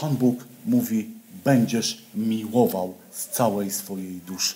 Pan 0.00 0.16
Bóg 0.16 0.44
mówi: 0.66 1.06
Będziesz 1.44 2.02
miłował 2.14 2.94
z 3.10 3.26
całej 3.28 3.70
swojej 3.70 4.20
duszy. 4.26 4.54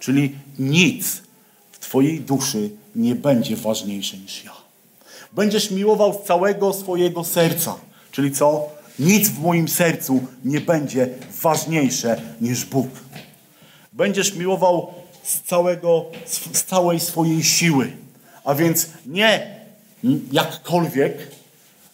Czyli 0.00 0.34
nic 0.58 1.22
w 1.72 1.78
Twojej 1.78 2.20
duszy 2.20 2.70
nie 2.96 3.14
będzie 3.14 3.56
ważniejsze 3.56 4.16
niż 4.18 4.44
ja. 4.44 4.59
Będziesz 5.32 5.70
miłował 5.70 6.14
z 6.14 6.26
całego 6.26 6.72
swojego 6.72 7.24
serca. 7.24 7.74
Czyli 8.12 8.32
co? 8.32 8.68
Nic 8.98 9.28
w 9.28 9.40
moim 9.40 9.68
sercu 9.68 10.26
nie 10.44 10.60
będzie 10.60 11.08
ważniejsze 11.42 12.20
niż 12.40 12.64
Bóg. 12.64 12.88
Będziesz 13.92 14.34
miłował 14.34 14.94
z, 15.22 15.40
całego, 15.42 16.04
z 16.52 16.64
całej 16.64 17.00
swojej 17.00 17.42
siły. 17.42 17.92
A 18.44 18.54
więc 18.54 18.88
nie 19.06 19.60
jakkolwiek, 20.32 21.30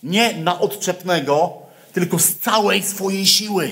nie 0.02 0.34
na 0.34 0.60
odczepnego, 0.60 1.52
tylko 1.92 2.18
z 2.18 2.34
całej 2.34 2.82
swojej 2.82 3.26
siły. 3.26 3.70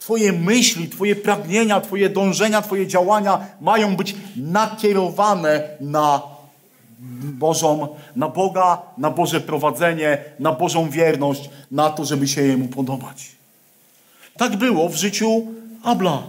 Twoje 0.00 0.32
myśli, 0.32 0.88
Twoje 0.88 1.16
pragnienia, 1.16 1.80
Twoje 1.80 2.10
dążenia, 2.10 2.62
Twoje 2.62 2.86
działania 2.86 3.46
mają 3.60 3.96
być 3.96 4.14
nakierowane 4.36 5.68
na 5.80 6.33
Bożą, 7.38 7.88
na 8.16 8.28
Boga, 8.28 8.82
na 8.98 9.10
Boże 9.10 9.40
prowadzenie, 9.40 10.18
na 10.38 10.52
Bożą 10.52 10.90
wierność, 10.90 11.50
na 11.70 11.90
to, 11.90 12.04
żeby 12.04 12.28
się 12.28 12.42
Jemu 12.42 12.68
podobać. 12.68 13.32
Tak 14.36 14.56
było 14.56 14.88
w 14.88 14.94
życiu 14.94 15.46
Abla. 15.82 16.22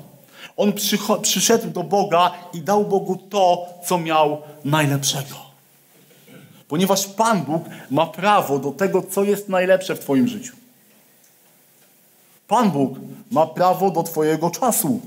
On 0.57 0.73
przyszedł 1.21 1.69
do 1.69 1.83
Boga 1.83 2.31
i 2.53 2.61
dał 2.61 2.85
Bogu 2.85 3.15
to, 3.15 3.65
co 3.85 3.97
miał 3.97 4.41
najlepszego. 4.65 5.35
Ponieważ 6.67 7.07
Pan 7.07 7.43
Bóg 7.43 7.63
ma 7.91 8.05
prawo 8.05 8.59
do 8.59 8.71
tego, 8.71 9.01
co 9.01 9.23
jest 9.23 9.49
najlepsze 9.49 9.95
w 9.95 9.99
Twoim 9.99 10.27
życiu. 10.27 10.55
Pan 12.47 12.71
Bóg 12.71 12.93
ma 13.31 13.47
prawo 13.47 13.91
do 13.91 14.03
Twojego 14.03 14.49
czasu. 14.49 15.01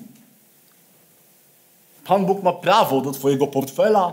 Pan 2.07 2.27
Bóg 2.27 2.43
ma 2.43 2.53
prawo 2.53 3.01
do 3.01 3.13
Twojego 3.13 3.47
portfela. 3.47 4.13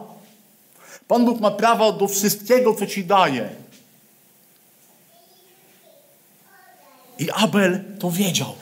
Pan 1.08 1.26
Bóg 1.26 1.42
ma 1.42 1.52
prawo 1.52 1.92
do 1.92 2.08
wszystkiego, 2.08 2.74
co 2.74 2.88
Ci 2.88 3.06
daje. 3.06 3.50
I 7.20 7.32
Abel 7.32 7.84
to 8.00 8.12
wiedział. 8.12 8.54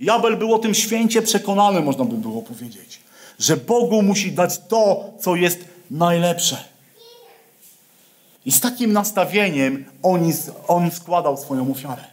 I 0.00 0.10
Abel 0.10 0.36
był 0.36 0.54
o 0.54 0.58
tym 0.58 0.74
święcie 0.74 1.22
przekonany, 1.22 1.80
można 1.80 2.04
by 2.04 2.16
było 2.16 2.42
powiedzieć, 2.42 3.00
że 3.38 3.56
Bogu 3.56 4.02
musi 4.02 4.32
dać 4.32 4.58
to, 4.68 5.10
co 5.20 5.36
jest 5.36 5.64
najlepsze. 5.90 6.64
I 8.46 8.52
z 8.52 8.60
takim 8.60 8.92
nastawieniem 8.92 9.84
on, 10.02 10.32
on 10.68 10.90
składał 10.90 11.36
swoją 11.36 11.70
ofiarę. 11.70 12.04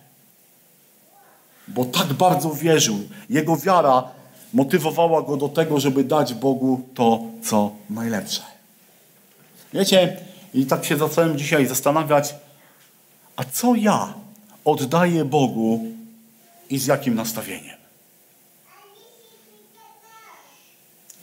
Bo 1.67 1.85
tak 1.85 2.13
bardzo 2.13 2.53
wierzył. 2.53 2.99
Jego 3.29 3.57
wiara 3.57 4.03
motywowała 4.53 5.21
go 5.21 5.37
do 5.37 5.49
tego, 5.49 5.79
żeby 5.79 6.03
dać 6.03 6.33
Bogu 6.33 6.81
to, 6.95 7.21
co 7.43 7.71
najlepsze. 7.89 8.54
Wiecie, 9.75 10.17
i 10.53 10.65
tak 10.65 10.85
się 10.85 10.97
zacząłem 10.97 11.37
dzisiaj 11.37 11.67
zastanawiać, 11.67 12.35
a 13.35 13.43
co 13.43 13.75
ja 13.75 14.13
oddaję 14.65 15.25
Bogu 15.25 15.85
i 16.69 16.79
z 16.79 16.85
jakim 16.85 17.15
nastawieniem? 17.15 17.77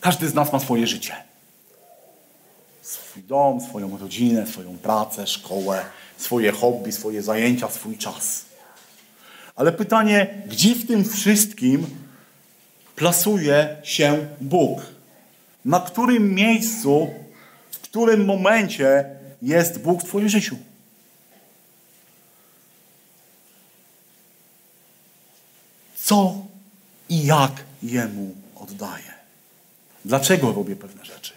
Każdy 0.00 0.28
z 0.28 0.34
nas 0.34 0.52
ma 0.52 0.58
swoje 0.58 0.86
życie 0.86 1.14
swój 3.12 3.22
dom, 3.22 3.60
swoją 3.60 3.98
rodzinę, 3.98 4.46
swoją 4.46 4.78
pracę, 4.78 5.26
szkołę, 5.26 5.84
swoje 6.16 6.52
hobby, 6.52 6.92
swoje 6.92 7.22
zajęcia, 7.22 7.68
swój 7.68 7.98
czas. 7.98 8.44
Ale 9.56 9.72
pytanie, 9.72 10.42
gdzie 10.46 10.74
w 10.74 10.86
tym 10.86 11.04
wszystkim 11.04 11.86
plasuje 12.96 13.76
się 13.82 14.26
Bóg? 14.40 14.82
Na 15.64 15.80
którym 15.80 16.34
miejscu, 16.34 17.10
którym 17.92 18.24
momencie 18.24 19.04
jest 19.42 19.82
Bóg 19.82 20.02
w 20.02 20.04
Twoim 20.04 20.28
życiu? 20.28 20.56
Co 25.96 26.34
i 27.08 27.26
jak 27.26 27.52
Jemu 27.82 28.34
oddaję? 28.56 29.12
Dlaczego 30.04 30.52
robię 30.52 30.76
pewne 30.76 31.04
rzeczy? 31.04 31.32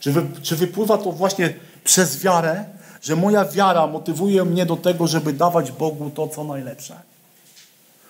Czy, 0.00 0.12
wy, 0.12 0.26
czy 0.42 0.56
wypływa 0.56 0.98
to 0.98 1.12
właśnie 1.12 1.54
przez 1.84 2.22
wiarę, 2.22 2.64
że 3.02 3.16
moja 3.16 3.44
wiara 3.44 3.86
motywuje 3.86 4.44
mnie 4.44 4.66
do 4.66 4.76
tego, 4.76 5.06
żeby 5.06 5.32
dawać 5.32 5.72
Bogu 5.72 6.10
to, 6.10 6.28
co 6.28 6.44
najlepsze? 6.44 7.00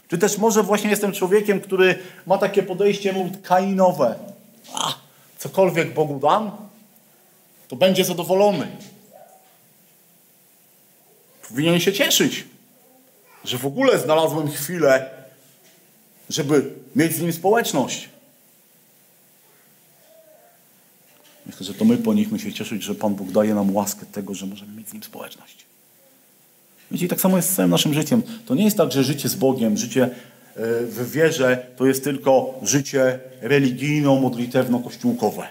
Czy 0.09 0.19
też 0.19 0.39
może 0.39 0.63
właśnie 0.63 0.91
jestem 0.91 1.13
człowiekiem, 1.13 1.61
który 1.61 1.99
ma 2.27 2.39
takie 2.39 2.63
podejście 2.63 3.31
kainowe. 3.43 4.15
A, 4.75 4.95
cokolwiek 5.39 5.95
Bogu 5.95 6.19
dam, 6.21 6.66
to 7.69 7.77
będzie 7.77 8.05
zadowolony. 8.05 8.67
Powinien 11.49 11.81
się 11.81 11.93
cieszyć, 11.93 12.45
że 13.45 13.59
w 13.59 13.67
ogóle 13.67 13.99
znalazłem 13.99 14.51
chwilę, 14.51 15.11
żeby 16.31 16.71
mieć 16.97 17.17
z 17.17 17.21
nim 17.21 17.33
społeczność. 17.33 18.09
Myślę, 21.47 21.67
że 21.67 21.75
to 21.75 21.85
my 21.85 21.97
powinniśmy 21.97 22.39
się 22.39 22.53
cieszyć, 22.53 22.83
że 22.83 22.95
Pan 22.95 23.15
Bóg 23.15 23.31
daje 23.31 23.55
nam 23.55 23.77
łaskę 23.77 24.07
tego, 24.07 24.35
że 24.35 24.47
możemy 24.47 24.73
mieć 24.73 24.89
z 24.89 24.93
Nim 24.93 25.03
społeczność. 25.03 25.65
Wiecie, 26.91 27.09
tak 27.09 27.21
samo 27.21 27.37
jest 27.37 27.53
z 27.53 27.55
całym 27.55 27.71
naszym 27.71 27.95
życiem. 27.95 28.23
To 28.47 28.55
nie 28.55 28.65
jest 28.65 28.77
tak, 28.77 28.93
że 28.93 29.05
życie 29.05 29.29
z 29.29 29.35
Bogiem, 29.35 29.77
życie 29.77 30.05
e, 30.05 30.11
w 30.83 31.11
wierze 31.11 31.67
to 31.77 31.87
jest 31.87 32.05
tylko 32.05 32.55
życie 32.63 33.21
religijno-modlitewno-kościółkowe. 33.41 35.47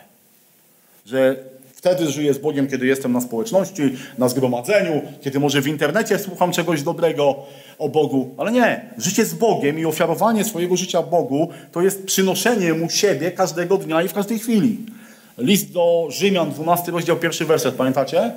Że 1.05 1.43
wtedy 1.75 2.11
żyję 2.11 2.33
z 2.33 2.37
Bogiem, 2.37 2.67
kiedy 2.67 2.85
jestem 2.87 3.13
na 3.13 3.21
społeczności, 3.21 3.81
na 4.17 4.29
zgromadzeniu, 4.29 5.01
kiedy 5.21 5.39
może 5.39 5.61
w 5.61 5.67
internecie 5.67 6.19
słucham 6.19 6.51
czegoś 6.51 6.83
dobrego 6.83 7.35
o 7.77 7.89
Bogu. 7.89 8.35
Ale 8.37 8.51
nie. 8.51 8.89
Życie 8.97 9.25
z 9.25 9.33
Bogiem 9.33 9.79
i 9.79 9.85
ofiarowanie 9.85 10.45
swojego 10.45 10.77
życia 10.77 11.01
Bogu 11.01 11.49
to 11.71 11.81
jest 11.81 12.05
przynoszenie 12.05 12.73
Mu 12.73 12.89
siebie 12.89 13.31
każdego 13.31 13.77
dnia 13.77 14.01
i 14.01 14.07
w 14.07 14.13
każdej 14.13 14.39
chwili. 14.39 14.77
List 15.37 15.71
do 15.71 16.07
Rzymian, 16.09 16.51
12 16.51 16.91
rozdział, 16.91 17.17
pierwszy 17.17 17.45
werset, 17.45 17.75
pamiętacie? 17.75 18.31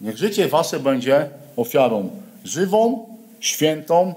Niech 0.00 0.16
życie 0.16 0.48
wasze 0.48 0.80
będzie 0.80 1.28
ofiarą 1.56 2.10
żywą, 2.44 3.06
świętą, 3.40 4.14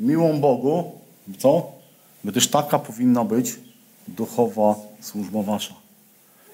miłą 0.00 0.40
Bogu. 0.40 0.92
Co? 1.38 1.72
Gdyż 2.24 2.48
taka 2.48 2.78
powinna 2.78 3.24
być 3.24 3.54
duchowa 4.08 4.87
służba 5.00 5.42
wasza. 5.42 5.74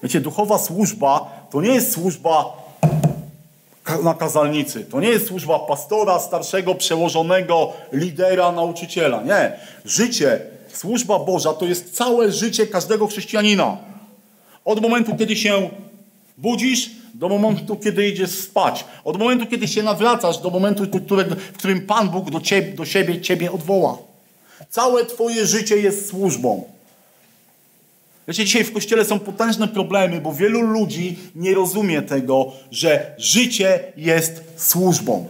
Wiecie, 0.03 0.21
duchowa 0.21 0.57
służba 0.57 1.29
to 1.51 1.61
nie 1.61 1.69
jest 1.69 1.91
służba 1.91 2.65
na 4.03 4.13
kazalnicy. 4.13 4.85
To 4.85 4.99
nie 4.99 5.07
jest 5.07 5.27
służba 5.27 5.59
pastora, 5.59 6.19
starszego, 6.19 6.75
przełożonego, 6.75 7.73
lidera, 7.91 8.51
nauczyciela. 8.51 9.23
Nie. 9.23 9.59
Życie 9.85 10.39
Służba 10.75 11.19
Boża 11.19 11.53
to 11.53 11.65
jest 11.65 11.95
całe 11.95 12.31
życie 12.31 12.67
każdego 12.67 13.07
chrześcijanina. 13.07 13.77
Od 14.65 14.81
momentu, 14.81 15.15
kiedy 15.15 15.35
się 15.35 15.69
budzisz, 16.37 16.91
do 17.13 17.29
momentu, 17.29 17.75
kiedy 17.75 18.07
idziesz 18.07 18.29
spać. 18.29 18.85
Od 19.03 19.19
momentu, 19.19 19.45
kiedy 19.47 19.67
się 19.67 19.83
nawracasz, 19.83 20.37
do 20.37 20.49
momentu, 20.49 20.83
w 21.53 21.57
którym 21.57 21.81
Pan 21.81 22.09
Bóg 22.09 22.31
do, 22.31 22.41
ciebie, 22.41 22.73
do 22.73 22.85
siebie 22.85 23.21
Ciebie 23.21 23.51
odwoła. 23.51 23.97
Całe 24.69 25.05
Twoje 25.05 25.45
życie 25.45 25.77
jest 25.77 26.09
służbą. 26.09 26.63
Wiecie, 28.27 28.45
dzisiaj 28.45 28.63
w 28.63 28.73
Kościele 28.73 29.05
są 29.05 29.19
potężne 29.19 29.67
problemy, 29.67 30.21
bo 30.21 30.33
wielu 30.33 30.61
ludzi 30.61 31.17
nie 31.35 31.53
rozumie 31.53 32.01
tego, 32.01 32.51
że 32.71 33.15
życie 33.17 33.79
jest 33.97 34.43
służbą. 34.57 35.27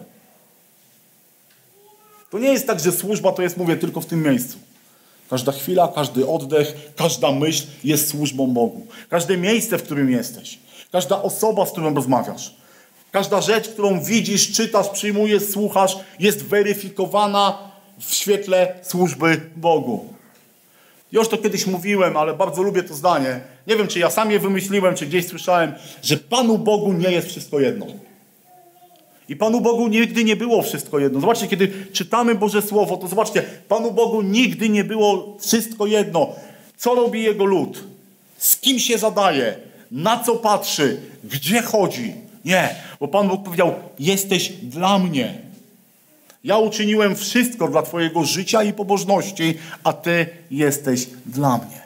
To 2.30 2.40
nie 2.40 2.50
jest 2.50 2.68
tak, 2.68 2.80
że 2.80 2.92
służba 2.92 3.32
to 3.32 3.42
jest, 3.42 3.58
mówię, 3.58 3.76
tylko 3.76 4.02
w 4.02 4.06
tym 4.06 4.24
miejscu. 4.24 4.58
Każda 5.30 5.52
chwila, 5.52 5.88
każdy 5.88 6.28
oddech, 6.28 6.92
każda 6.96 7.32
myśl 7.32 7.68
jest 7.84 8.10
służbą 8.10 8.48
Bogu. 8.48 8.88
Każde 9.10 9.38
miejsce, 9.38 9.78
w 9.78 9.84
którym 9.84 10.12
jesteś, 10.12 10.60
każda 10.92 11.22
osoba, 11.22 11.66
z 11.66 11.72
którą 11.72 11.94
rozmawiasz, 11.94 12.56
Każda 13.16 13.42
rzecz, 13.42 13.70
którą 13.70 14.02
widzisz, 14.02 14.52
czytasz, 14.52 14.90
przyjmujesz, 14.90 15.44
słuchasz, 15.44 15.98
jest 16.20 16.46
weryfikowana 16.46 17.58
w 18.00 18.14
świetle 18.14 18.80
służby 18.84 19.42
Bogu. 19.56 20.15
Już 21.12 21.28
to 21.28 21.38
kiedyś 21.38 21.68
mówiłem, 21.68 22.18
ale 22.18 22.34
bardzo 22.34 22.62
lubię 22.62 22.84
to 22.84 22.94
zdanie. 22.94 23.40
Nie 23.68 23.76
wiem, 23.76 23.88
czy 23.88 24.00
ja 24.00 24.10
sam 24.10 24.32
je 24.32 24.40
wymyśliłem, 24.40 24.96
czy 24.96 25.06
gdzieś 25.06 25.28
słyszałem, 25.28 25.74
że 26.04 26.18
Panu 26.18 26.58
Bogu 26.58 26.94
nie 26.94 27.12
jest 27.12 27.28
wszystko 27.28 27.60
jedno. 27.60 27.86
I 29.30 29.36
Panu 29.36 29.62
Bogu 29.62 29.88
nigdy 29.88 30.24
nie 30.24 30.36
było 30.36 30.62
wszystko 30.62 31.00
jedno. 31.00 31.20
Zobaczcie, 31.20 31.48
kiedy 31.48 31.72
czytamy 31.94 32.36
Boże 32.36 32.62
Słowo, 32.62 32.98
to 32.98 33.08
zobaczcie, 33.08 33.44
Panu 33.68 33.92
Bogu 33.92 34.22
nigdy 34.22 34.70
nie 34.70 34.84
było 34.84 35.38
wszystko 35.40 35.86
jedno. 35.86 36.36
Co 36.78 36.96
robi 36.96 37.24
Jego 37.24 37.46
lud? 37.46 37.84
Z 38.38 38.58
kim 38.58 38.80
się 38.80 38.98
zadaje? 38.98 39.56
Na 39.92 40.24
co 40.24 40.36
patrzy? 40.36 40.98
Gdzie 41.24 41.62
chodzi? 41.62 42.14
Nie, 42.46 42.76
bo 43.00 43.08
Pan 43.08 43.28
Bóg 43.28 43.44
powiedział, 43.44 43.74
jesteś 44.00 44.50
dla 44.50 45.00
mnie. 45.00 45.45
Ja 46.46 46.58
uczyniłem 46.58 47.16
wszystko 47.16 47.68
dla 47.68 47.82
Twojego 47.82 48.24
życia 48.24 48.64
i 48.64 48.74
pobożności, 48.74 49.58
a 49.84 49.94
Ty 49.94 50.28
jesteś 50.52 51.08
dla 51.26 51.58
mnie. 51.58 51.82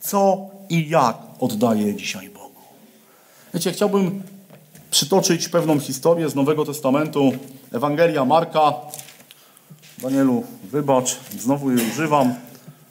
Co 0.00 0.46
i 0.68 0.88
jak 0.88 1.16
oddaję 1.40 1.94
dzisiaj 1.94 2.30
Bogu? 2.30 2.60
Wiecie, 3.54 3.72
chciałbym 3.72 4.22
przytoczyć 4.90 5.48
pewną 5.48 5.80
historię 5.80 6.28
z 6.28 6.34
Nowego 6.34 6.64
Testamentu. 6.64 7.32
Ewangelia 7.72 8.24
Marka. 8.24 8.74
Danielu, 9.98 10.44
wybacz, 10.64 11.16
znowu 11.38 11.70
jej 11.70 11.90
używam. 11.90 12.34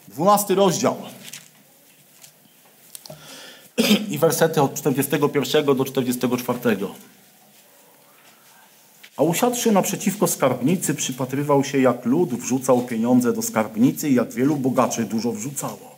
Dwunasty 0.07 0.55
rozdział. 0.55 0.95
I 4.11 4.17
wersety 4.17 4.61
od 4.61 4.75
41 4.75 5.65
do 5.65 5.85
44. 5.85 6.77
A 9.17 9.23
usiadłszy 9.23 9.71
naprzeciwko 9.71 10.27
skarbnicy, 10.27 10.93
przypatrywał 10.93 11.63
się, 11.63 11.79
jak 11.79 12.05
lud 12.05 12.33
wrzucał 12.33 12.81
pieniądze 12.81 13.33
do 13.33 13.41
skarbnicy 13.41 14.09
i 14.09 14.15
jak 14.15 14.33
wielu 14.33 14.55
bogaczy 14.55 15.03
dużo 15.03 15.31
wrzucało. 15.31 15.95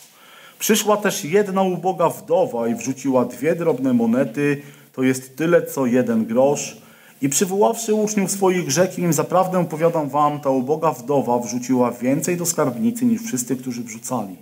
Przyszła 0.59 0.97
też 0.97 1.25
jedna 1.25 1.61
uboga 1.61 2.09
wdowa 2.09 2.67
i 2.67 2.75
wrzuciła 2.75 3.25
dwie 3.25 3.55
drobne 3.55 3.93
monety, 3.93 4.61
to 4.93 5.03
jest 5.03 5.37
tyle 5.37 5.65
co 5.65 5.85
jeden 5.85 6.25
grosz. 6.25 6.77
I 7.21 7.29
przywoławszy 7.29 7.93
uczniów 7.93 8.31
swoich 8.31 8.71
rzekł 8.71 9.01
im, 9.01 9.13
zaprawdę 9.13 9.65
powiadam 9.65 10.09
wam, 10.09 10.39
ta 10.39 10.49
uboga 10.49 10.91
wdowa 10.91 11.39
wrzuciła 11.39 11.91
więcej 11.91 12.37
do 12.37 12.45
skarbnicy 12.45 13.05
niż 13.05 13.21
wszyscy, 13.21 13.55
którzy 13.55 13.83
wrzucali. 13.83 14.35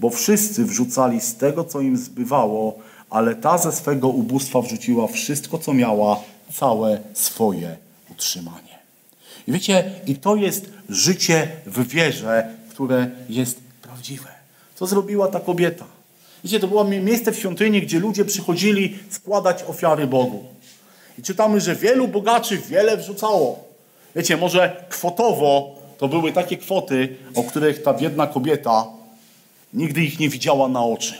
Bo 0.00 0.10
wszyscy 0.10 0.64
wrzucali 0.64 1.20
z 1.20 1.36
tego, 1.36 1.64
co 1.64 1.80
im 1.80 1.96
zbywało, 1.96 2.78
ale 3.10 3.34
ta 3.34 3.58
ze 3.58 3.72
swego 3.72 4.08
ubóstwa 4.08 4.62
wrzuciła 4.62 5.06
wszystko, 5.06 5.58
co 5.58 5.74
miała, 5.74 6.20
całe 6.52 7.00
swoje 7.14 7.83
utrzymanie. 8.14 8.78
I 9.46 9.52
wiecie, 9.52 9.90
i 10.06 10.16
to 10.16 10.36
jest 10.36 10.70
życie 10.88 11.48
w 11.66 11.88
wierze, 11.88 12.48
które 12.70 13.10
jest 13.28 13.60
prawdziwe. 13.82 14.28
Co 14.74 14.86
zrobiła 14.86 15.28
ta 15.28 15.40
kobieta? 15.40 15.84
Wiecie, 16.44 16.60
to 16.60 16.68
było 16.68 16.84
miejsce 16.84 17.32
w 17.32 17.38
świątyni, 17.38 17.82
gdzie 17.82 17.98
ludzie 17.98 18.24
przychodzili 18.24 18.98
składać 19.10 19.62
ofiary 19.62 20.06
Bogu. 20.06 20.44
I 21.18 21.22
czytamy, 21.22 21.60
że 21.60 21.76
wielu 21.76 22.08
bogaczy 22.08 22.58
wiele 22.58 22.96
wrzucało. 22.96 23.64
Wiecie, 24.16 24.36
może 24.36 24.84
kwotowo 24.88 25.78
to 25.98 26.08
były 26.08 26.32
takie 26.32 26.56
kwoty, 26.56 27.16
o 27.34 27.42
których 27.44 27.82
ta 27.82 27.94
biedna 27.94 28.26
kobieta 28.26 28.86
nigdy 29.74 30.04
ich 30.04 30.18
nie 30.18 30.28
widziała 30.28 30.68
na 30.68 30.84
oczy. 30.84 31.14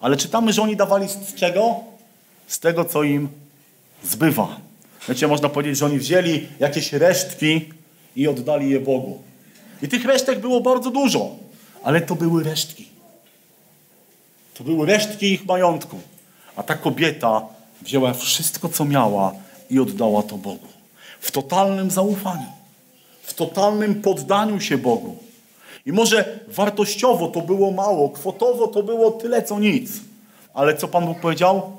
Ale 0.00 0.16
czytamy, 0.16 0.52
że 0.52 0.62
oni 0.62 0.76
dawali 0.76 1.08
z 1.08 1.34
czego? 1.34 1.80
Z 2.46 2.58
tego, 2.58 2.84
co 2.84 3.02
im 3.02 3.28
zbywa. 4.04 4.69
Wiecie, 5.10 5.28
można 5.28 5.48
powiedzieć, 5.48 5.78
że 5.78 5.86
oni 5.86 5.98
wzięli 5.98 6.48
jakieś 6.60 6.92
resztki 6.92 7.68
i 8.16 8.28
oddali 8.28 8.70
je 8.70 8.80
Bogu. 8.80 9.22
I 9.82 9.88
tych 9.88 10.04
resztek 10.04 10.40
było 10.40 10.60
bardzo 10.60 10.90
dużo, 10.90 11.30
ale 11.82 12.00
to 12.00 12.14
były 12.14 12.44
resztki. 12.44 12.88
To 14.54 14.64
były 14.64 14.86
resztki 14.86 15.32
ich 15.32 15.46
majątku. 15.46 16.00
A 16.56 16.62
ta 16.62 16.74
kobieta 16.74 17.42
wzięła 17.82 18.12
wszystko, 18.12 18.68
co 18.68 18.84
miała 18.84 19.34
i 19.70 19.80
oddała 19.80 20.22
to 20.22 20.38
Bogu. 20.38 20.68
W 21.20 21.30
totalnym 21.30 21.90
zaufaniu. 21.90 22.52
W 23.22 23.34
totalnym 23.34 24.02
poddaniu 24.02 24.60
się 24.60 24.78
Bogu. 24.78 25.16
I 25.86 25.92
może 25.92 26.38
wartościowo 26.48 27.28
to 27.28 27.40
było 27.40 27.70
mało, 27.70 28.08
kwotowo 28.08 28.66
to 28.66 28.82
było 28.82 29.10
tyle, 29.10 29.42
co 29.42 29.58
nic. 29.58 29.92
Ale 30.54 30.76
co 30.76 30.88
Pan 30.88 31.06
Bóg 31.06 31.20
powiedział? 31.20 31.72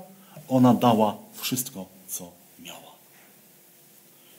Ona 0.49 0.73
dała 0.73 1.17
wszystko. 1.41 1.90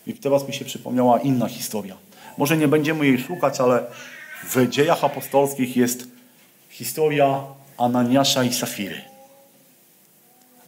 I 0.07 0.15
teraz 0.15 0.49
mi 0.49 0.55
się 0.55 0.65
przypomniała 0.65 1.21
inna 1.21 1.49
historia. 1.49 1.97
Może 2.39 2.57
nie 2.57 2.69
będziemy 2.69 3.07
jej 3.07 3.19
szukać, 3.19 3.61
ale 3.61 3.85
w 4.45 4.69
dziejach 4.69 5.05
apostolskich 5.05 5.77
jest 5.77 6.07
historia 6.71 7.45
Ananiasza 7.79 8.45
i 8.45 8.53
Safiry. 8.53 9.01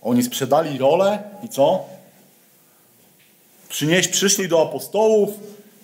Oni 0.03 0.23
sprzedali 0.23 0.79
rolę 0.79 1.23
i 1.43 1.49
co? 1.49 1.85
Przynieś, 3.69 4.09
przyszli 4.09 4.49
do 4.49 4.63
apostołów, 4.63 5.31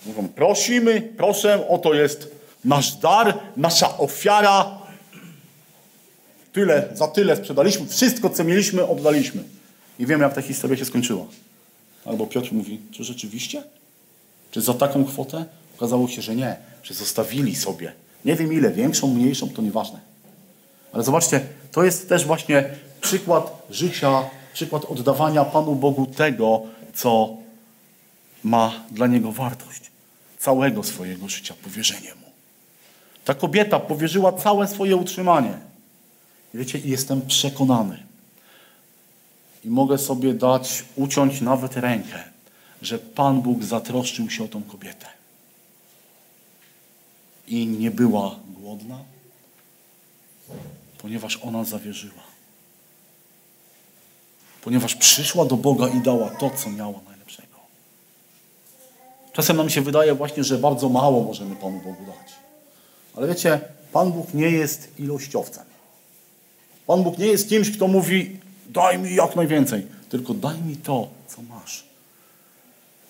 mówią, 0.06 0.28
prosimy, 0.28 1.00
proszę, 1.16 1.68
oto 1.68 1.94
jest 1.94 2.30
nasz 2.64 2.92
dar, 2.92 3.38
nasza 3.56 3.98
ofiara. 3.98 4.78
Tyle, 6.52 6.88
za 6.92 7.08
tyle 7.08 7.36
sprzedaliśmy, 7.36 7.86
wszystko, 7.86 8.30
co 8.30 8.44
mieliśmy, 8.44 8.86
oddaliśmy. 8.86 9.42
I 9.98 10.06
wiemy, 10.06 10.24
jak 10.24 10.34
ta 10.34 10.42
historia 10.42 10.76
się 10.76 10.84
skończyła. 10.84 11.24
Albo 12.04 12.26
Piotr 12.26 12.52
mówi, 12.52 12.80
czy 12.90 13.04
rzeczywiście? 13.04 13.62
Czy 14.50 14.60
za 14.60 14.74
taką 14.74 15.04
kwotę? 15.04 15.44
Okazało 15.76 16.08
się, 16.08 16.22
że 16.22 16.36
nie, 16.36 16.56
że 16.82 16.94
zostawili 16.94 17.56
sobie. 17.56 17.92
Nie 18.24 18.36
wiem 18.36 18.52
ile, 18.52 18.70
większą, 18.72 19.14
mniejszą, 19.14 19.48
to 19.48 19.62
nieważne. 19.62 20.00
Ale 20.92 21.04
zobaczcie, 21.04 21.40
to 21.72 21.84
jest 21.84 22.08
też 22.08 22.26
właśnie 22.26 22.70
przykład 23.00 23.62
życia, 23.70 24.22
przykład 24.52 24.84
oddawania 24.84 25.44
Panu 25.44 25.74
Bogu 25.74 26.06
tego, 26.06 26.62
co 26.94 27.36
ma 28.44 28.72
dla 28.90 29.06
Niego 29.06 29.32
wartość. 29.32 29.90
Całego 30.38 30.82
swojego 30.82 31.28
życia, 31.28 31.54
powierzenie 31.62 32.14
Mu. 32.14 32.30
Ta 33.24 33.34
kobieta 33.34 33.80
powierzyła 33.80 34.32
całe 34.32 34.68
swoje 34.68 34.96
utrzymanie. 34.96 35.58
I 36.54 36.58
wiecie, 36.58 36.78
jestem 36.84 37.22
przekonany 37.22 38.09
i 39.64 39.70
mogę 39.70 39.98
sobie 39.98 40.34
dać, 40.34 40.84
uciąć 40.96 41.40
nawet 41.40 41.76
rękę, 41.76 42.24
że 42.82 42.98
Pan 42.98 43.42
Bóg 43.42 43.64
zatroszczył 43.64 44.30
się 44.30 44.44
o 44.44 44.48
tą 44.48 44.62
kobietę. 44.62 45.06
I 47.46 47.66
nie 47.66 47.90
była 47.90 48.36
głodna, 48.48 48.98
ponieważ 50.98 51.36
ona 51.42 51.64
zawierzyła. 51.64 52.22
Ponieważ 54.62 54.94
przyszła 54.94 55.44
do 55.44 55.56
Boga 55.56 55.88
i 55.88 56.00
dała 56.00 56.30
to, 56.30 56.50
co 56.50 56.70
miała 56.70 57.00
najlepszego. 57.08 57.56
Czasem 59.32 59.56
nam 59.56 59.70
się 59.70 59.80
wydaje 59.80 60.14
właśnie, 60.14 60.44
że 60.44 60.58
bardzo 60.58 60.88
mało 60.88 61.24
możemy 61.24 61.56
Panu 61.56 61.80
Bogu 61.80 62.06
dać. 62.06 62.32
Ale 63.16 63.28
wiecie, 63.28 63.60
Pan 63.92 64.12
Bóg 64.12 64.34
nie 64.34 64.50
jest 64.50 64.98
ilościowcem. 64.98 65.64
Pan 66.86 67.02
Bóg 67.02 67.18
nie 67.18 67.26
jest 67.26 67.48
kimś, 67.48 67.70
kto 67.70 67.88
mówi, 67.88 68.39
daj 68.72 68.98
mi 68.98 69.14
jak 69.14 69.36
najwięcej, 69.36 69.86
tylko 70.08 70.34
daj 70.34 70.58
mi 70.62 70.76
to, 70.76 71.08
co 71.26 71.42
masz. 71.42 71.84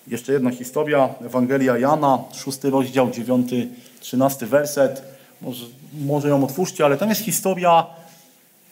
Jeszcze 0.07 0.33
jedna 0.33 0.51
historia, 0.51 1.09
Ewangelia 1.25 1.77
Jana, 1.77 2.19
szósty 2.33 2.69
rozdział, 2.69 3.11
dziewiąty, 3.11 3.67
trzynasty 3.99 4.47
werset. 4.47 5.01
Może, 5.41 5.65
może 5.93 6.29
ją 6.29 6.43
otwórzcie, 6.43 6.85
ale 6.85 6.97
tam 6.97 7.09
jest 7.09 7.21
historia, 7.21 7.85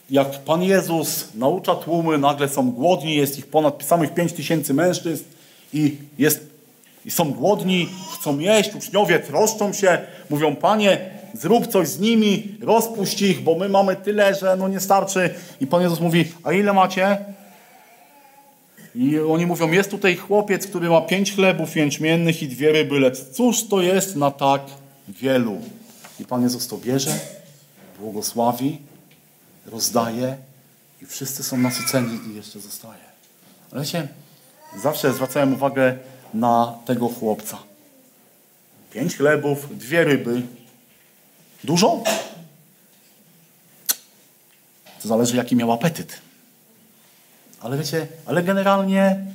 jak 0.09 0.39
Pan 0.39 0.63
Jezus 0.63 1.29
naucza 1.35 1.75
tłumy, 1.75 2.17
nagle 2.17 2.49
są 2.49 2.71
głodni, 2.71 3.15
jest 3.15 3.39
ich 3.39 3.47
ponad 3.47 3.83
samych 3.83 4.13
pięć 4.13 4.33
tysięcy 4.33 4.73
mężczyzn 4.73 5.23
i, 5.73 5.97
jest, 6.17 6.47
i 7.05 7.11
są 7.11 7.33
głodni, 7.33 7.89
chcą 8.13 8.39
jeść, 8.39 8.75
uczniowie 8.75 9.19
troszczą 9.19 9.73
się, 9.73 9.97
mówią, 10.29 10.55
Panie, 10.55 11.18
zrób 11.33 11.67
coś 11.67 11.87
z 11.87 11.99
nimi, 11.99 12.57
rozpuść 12.61 13.21
ich, 13.21 13.41
bo 13.41 13.55
my 13.55 13.69
mamy 13.69 13.95
tyle, 13.95 14.35
że 14.35 14.55
no 14.55 14.67
nie 14.67 14.79
starczy. 14.79 15.33
I 15.61 15.67
Pan 15.67 15.81
Jezus 15.81 15.99
mówi, 15.99 16.25
a 16.43 16.53
ile 16.53 16.73
macie? 16.73 17.25
I 18.95 19.19
oni 19.19 19.45
mówią, 19.45 19.71
jest 19.71 19.91
tutaj 19.91 20.15
chłopiec, 20.15 20.67
który 20.67 20.89
ma 20.89 21.01
pięć 21.01 21.35
chlebów 21.35 21.75
jęczmiennych 21.75 22.43
i 22.43 22.47
dwie 22.47 22.71
ryby, 22.71 22.99
lecz 22.99 23.29
cóż 23.31 23.67
to 23.67 23.81
jest 23.81 24.15
na 24.15 24.31
tak 24.31 24.61
wielu? 25.07 25.61
I 26.19 26.25
Pan 26.25 26.43
Jezus 26.43 26.67
to 26.67 26.77
bierze, 26.77 27.19
błogosławi, 27.99 28.77
rozdaje 29.65 30.37
i 31.01 31.05
wszyscy 31.05 31.43
są 31.43 31.57
nasyceni 31.57 32.19
i 32.31 32.35
jeszcze 32.35 32.59
zostaje. 32.59 33.09
Ale 33.71 33.83
zawsze 34.81 35.13
zwracałem 35.13 35.53
uwagę 35.53 35.97
na 36.33 36.75
tego 36.85 37.07
chłopca. 37.07 37.57
Pięć 38.91 39.17
chlebów, 39.17 39.77
dwie 39.77 40.03
ryby, 40.03 40.41
Dużo? 41.63 42.03
To 45.01 45.07
zależy, 45.07 45.37
jaki 45.37 45.55
miał 45.55 45.71
apetyt. 45.71 46.21
Ale 47.61 47.77
wiecie, 47.77 48.07
ale 48.25 48.43
generalnie 48.43 49.25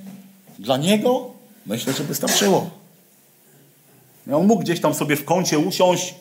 dla 0.59 0.77
niego 0.77 1.31
myślę, 1.67 1.93
że 1.93 2.05
wystarczyło. 2.05 2.71
On 4.33 4.47
mógł 4.47 4.63
gdzieś 4.63 4.81
tam 4.81 4.95
sobie 4.95 5.17
w 5.17 5.25
kącie 5.25 5.59
usiąść, 5.59 6.15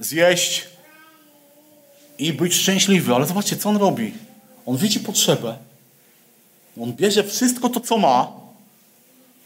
zjeść 0.00 0.68
i 2.18 2.32
być 2.32 2.54
szczęśliwy. 2.54 3.14
Ale 3.14 3.26
zobaczcie, 3.26 3.56
co 3.56 3.68
on 3.68 3.76
robi. 3.76 4.14
On 4.66 4.76
widzi 4.76 5.00
potrzebę. 5.00 5.56
On 6.80 6.92
bierze 6.92 7.24
wszystko 7.24 7.68
to, 7.68 7.80
co 7.80 7.98
ma. 7.98 8.32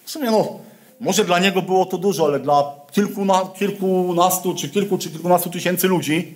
W 0.05 0.11
sumie 0.11 0.31
no, 0.31 0.61
może 1.01 1.25
dla 1.25 1.39
niego 1.39 1.63
było 1.63 1.87
to 1.87 1.99
dużo, 1.99 2.25
ale 2.25 2.41
dla 2.41 2.75
kilkuna, 2.93 3.51
kilkunastu, 3.59 4.55
czy 4.55 4.69
kilku, 4.69 4.99
czy 4.99 5.11
kilkunastu 5.11 5.51
tysięcy 5.51 5.89
ludzi, 5.89 6.35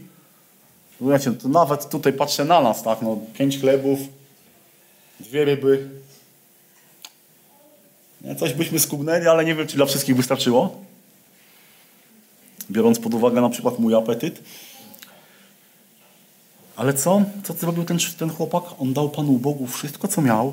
wiecie, 1.01 1.33
to 1.33 1.49
nawet 1.49 1.89
tutaj 1.89 2.13
patrzę 2.13 2.45
na 2.45 2.61
nas, 2.61 2.83
tak, 2.83 3.03
no, 3.03 3.19
pięć 3.35 3.61
chlebów, 3.61 3.99
dwie 5.21 5.45
ryby. 5.45 5.89
Nie, 8.21 8.37
coś 8.37 8.53
byśmy 8.53 8.79
skubnęli, 8.79 9.27
ale 9.27 9.45
nie 9.45 9.55
wiem, 9.55 9.67
czy 9.67 9.77
dla 9.77 9.87
wszystkich 9.87 10.17
wystarczyło. 10.17 10.77
Biorąc 12.71 12.99
pod 12.99 13.15
uwagę 13.15 13.41
na 13.41 13.51
przykład 13.51 13.79
mój 13.79 13.95
apetyt. 13.95 14.43
Ale 16.77 16.95
co? 16.95 17.23
Co 17.45 17.53
zrobił 17.53 17.85
ten, 17.85 17.99
ten 18.19 18.31
chłopak? 18.31 18.65
On 18.79 18.93
dał 18.93 19.09
Panu 19.09 19.33
Bogu 19.33 19.67
wszystko, 19.67 20.09
co 20.09 20.23
miał. 20.23 20.53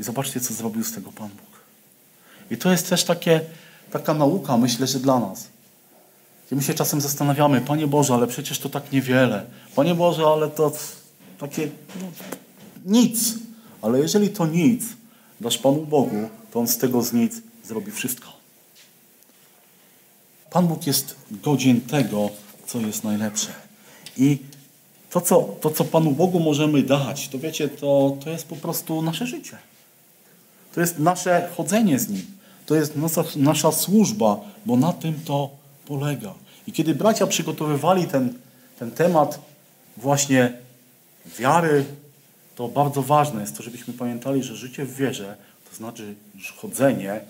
I 0.00 0.02
zobaczcie, 0.02 0.40
co 0.40 0.54
zrobił 0.54 0.84
z 0.84 0.92
tego 0.92 1.12
Pan 1.12 1.28
Bóg. 1.28 1.49
I 2.50 2.56
to 2.56 2.70
jest 2.70 2.88
też 2.88 3.04
takie, 3.04 3.40
taka 3.90 4.14
nauka, 4.14 4.56
myślę, 4.56 4.86
że 4.86 4.98
dla 4.98 5.20
nas. 5.20 5.48
I 6.52 6.54
my 6.54 6.62
się 6.62 6.74
czasem 6.74 7.00
zastanawiamy, 7.00 7.60
Panie 7.60 7.86
Boże, 7.86 8.14
ale 8.14 8.26
przecież 8.26 8.58
to 8.58 8.68
tak 8.68 8.92
niewiele. 8.92 9.46
Panie 9.76 9.94
Boże, 9.94 10.26
ale 10.26 10.48
to 10.48 10.72
takie 11.38 11.68
no, 12.00 12.06
nic. 12.86 13.34
Ale 13.82 13.98
jeżeli 13.98 14.28
to 14.28 14.46
nic 14.46 14.84
dasz 15.40 15.58
Panu 15.58 15.86
Bogu, 15.86 16.28
to 16.50 16.60
On 16.60 16.68
z 16.68 16.78
tego 16.78 17.02
z 17.02 17.12
nic 17.12 17.42
zrobi 17.64 17.92
wszystko. 17.92 18.28
Pan 20.50 20.66
Bóg 20.66 20.86
jest 20.86 21.16
godzien 21.30 21.80
tego, 21.80 22.30
co 22.66 22.80
jest 22.80 23.04
najlepsze. 23.04 23.48
I 24.16 24.38
to, 25.10 25.20
co, 25.20 25.56
to, 25.60 25.70
co 25.70 25.84
Panu 25.84 26.10
Bogu 26.10 26.40
możemy 26.40 26.82
dać, 26.82 27.28
to 27.28 27.38
wiecie, 27.38 27.68
to, 27.68 28.16
to 28.24 28.30
jest 28.30 28.46
po 28.46 28.56
prostu 28.56 29.02
nasze 29.02 29.26
życie. 29.26 29.58
To 30.74 30.80
jest 30.80 30.98
nasze 30.98 31.50
chodzenie 31.56 31.98
z 31.98 32.08
Nim. 32.08 32.39
To 32.70 32.74
jest 32.74 32.96
nasza, 32.96 33.24
nasza 33.36 33.72
służba, 33.72 34.40
bo 34.66 34.76
na 34.76 34.92
tym 34.92 35.20
to 35.24 35.50
polega. 35.86 36.34
I 36.66 36.72
kiedy 36.72 36.94
bracia 36.94 37.26
przygotowywali 37.26 38.06
ten, 38.06 38.34
ten 38.78 38.90
temat 38.90 39.40
właśnie 39.96 40.52
wiary, 41.38 41.84
to 42.56 42.68
bardzo 42.68 43.02
ważne 43.02 43.40
jest 43.40 43.56
to, 43.56 43.62
żebyśmy 43.62 43.94
pamiętali, 43.94 44.42
że 44.42 44.56
życie 44.56 44.84
w 44.84 44.94
wierze 44.94 45.36
to 45.70 45.76
znaczy 45.76 46.14
chodzenie 46.56 47.20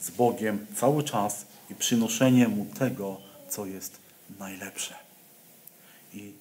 z 0.00 0.10
Bogiem 0.10 0.66
cały 0.76 1.02
czas 1.02 1.46
i 1.70 1.74
przynoszenie 1.74 2.48
Mu 2.48 2.66
tego, 2.78 3.16
co 3.48 3.66
jest 3.66 3.98
najlepsze. 4.38 4.94
I 6.14 6.32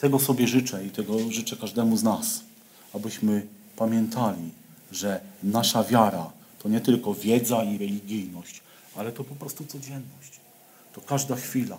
tego 0.00 0.18
sobie 0.18 0.48
życzę 0.48 0.84
i 0.86 0.90
tego 0.90 1.30
życzę 1.30 1.56
każdemu 1.56 1.96
z 1.96 2.02
nas, 2.02 2.40
abyśmy 2.94 3.46
pamiętali, 3.76 4.50
że 4.92 5.20
nasza 5.42 5.84
wiara 5.84 6.39
to 6.62 6.68
nie 6.68 6.80
tylko 6.80 7.14
wiedza 7.14 7.64
i 7.64 7.78
religijność, 7.78 8.60
ale 8.96 9.12
to 9.12 9.24
po 9.24 9.34
prostu 9.34 9.66
codzienność. 9.66 10.40
To 10.92 11.00
każda 11.00 11.36
chwila, 11.36 11.78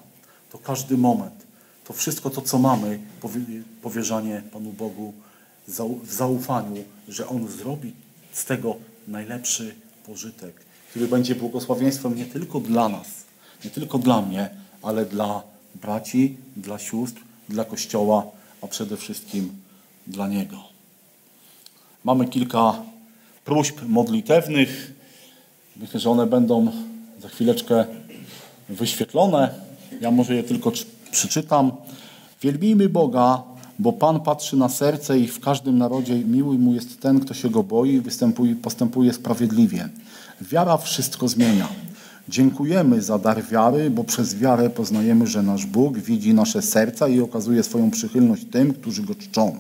to 0.51 0.57
każdy 0.57 0.97
moment, 0.97 1.45
to 1.85 1.93
wszystko 1.93 2.29
to, 2.29 2.41
co 2.41 2.59
mamy, 2.59 2.99
powierzanie 3.81 4.43
Panu 4.51 4.71
Bogu 4.71 5.13
w 6.03 6.13
zaufaniu, 6.13 6.83
że 7.07 7.27
On 7.27 7.47
zrobi 7.47 7.93
z 8.31 8.45
tego 8.45 8.75
najlepszy 9.07 9.75
pożytek, 10.05 10.65
który 10.89 11.07
będzie 11.07 11.35
błogosławieństwem 11.35 12.15
nie 12.15 12.25
tylko 12.25 12.59
dla 12.59 12.89
nas, 12.89 13.07
nie 13.65 13.71
tylko 13.71 13.97
dla 13.97 14.21
mnie, 14.21 14.49
ale 14.81 15.05
dla 15.05 15.43
braci, 15.75 16.37
dla 16.57 16.79
sióstr, 16.79 17.21
dla 17.49 17.65
Kościoła, 17.65 18.25
a 18.61 18.67
przede 18.67 18.97
wszystkim 18.97 19.61
dla 20.07 20.27
Niego. 20.27 20.57
Mamy 22.03 22.27
kilka 22.27 22.83
próśb 23.45 23.81
modlitewnych. 23.87 24.93
Myślę, 25.77 25.99
że 25.99 26.09
one 26.09 26.27
będą 26.27 26.71
za 27.21 27.29
chwileczkę 27.29 27.85
wyświetlone. 28.69 29.49
Ja 30.01 30.11
może 30.11 30.35
je 30.35 30.43
tylko 30.43 30.71
przeczytam. 31.11 31.71
Wielbijmy 32.41 32.89
Boga, 32.89 33.43
bo 33.79 33.93
Pan 33.93 34.19
patrzy 34.19 34.57
na 34.57 34.69
serce 34.69 35.19
i 35.19 35.27
w 35.27 35.39
każdym 35.39 35.77
narodzie 35.77 36.15
miły 36.15 36.57
mu 36.57 36.73
jest 36.73 37.01
ten, 37.01 37.19
kto 37.19 37.33
się 37.33 37.49
go 37.49 37.63
boi 37.63 38.01
i 38.43 38.55
postępuje 38.55 39.13
sprawiedliwie. 39.13 39.89
Wiara 40.41 40.77
wszystko 40.77 41.27
zmienia. 41.27 41.67
Dziękujemy 42.29 43.01
za 43.01 43.19
dar 43.19 43.43
wiary, 43.45 43.89
bo 43.89 44.03
przez 44.03 44.35
wiarę 44.35 44.69
poznajemy, 44.69 45.27
że 45.27 45.43
nasz 45.43 45.65
Bóg 45.65 45.97
widzi 45.97 46.33
nasze 46.33 46.61
serca 46.61 47.07
i 47.07 47.19
okazuje 47.19 47.63
swoją 47.63 47.91
przychylność 47.91 48.45
tym, 48.51 48.73
którzy 48.73 49.03
go 49.03 49.15
czczą. 49.15 49.55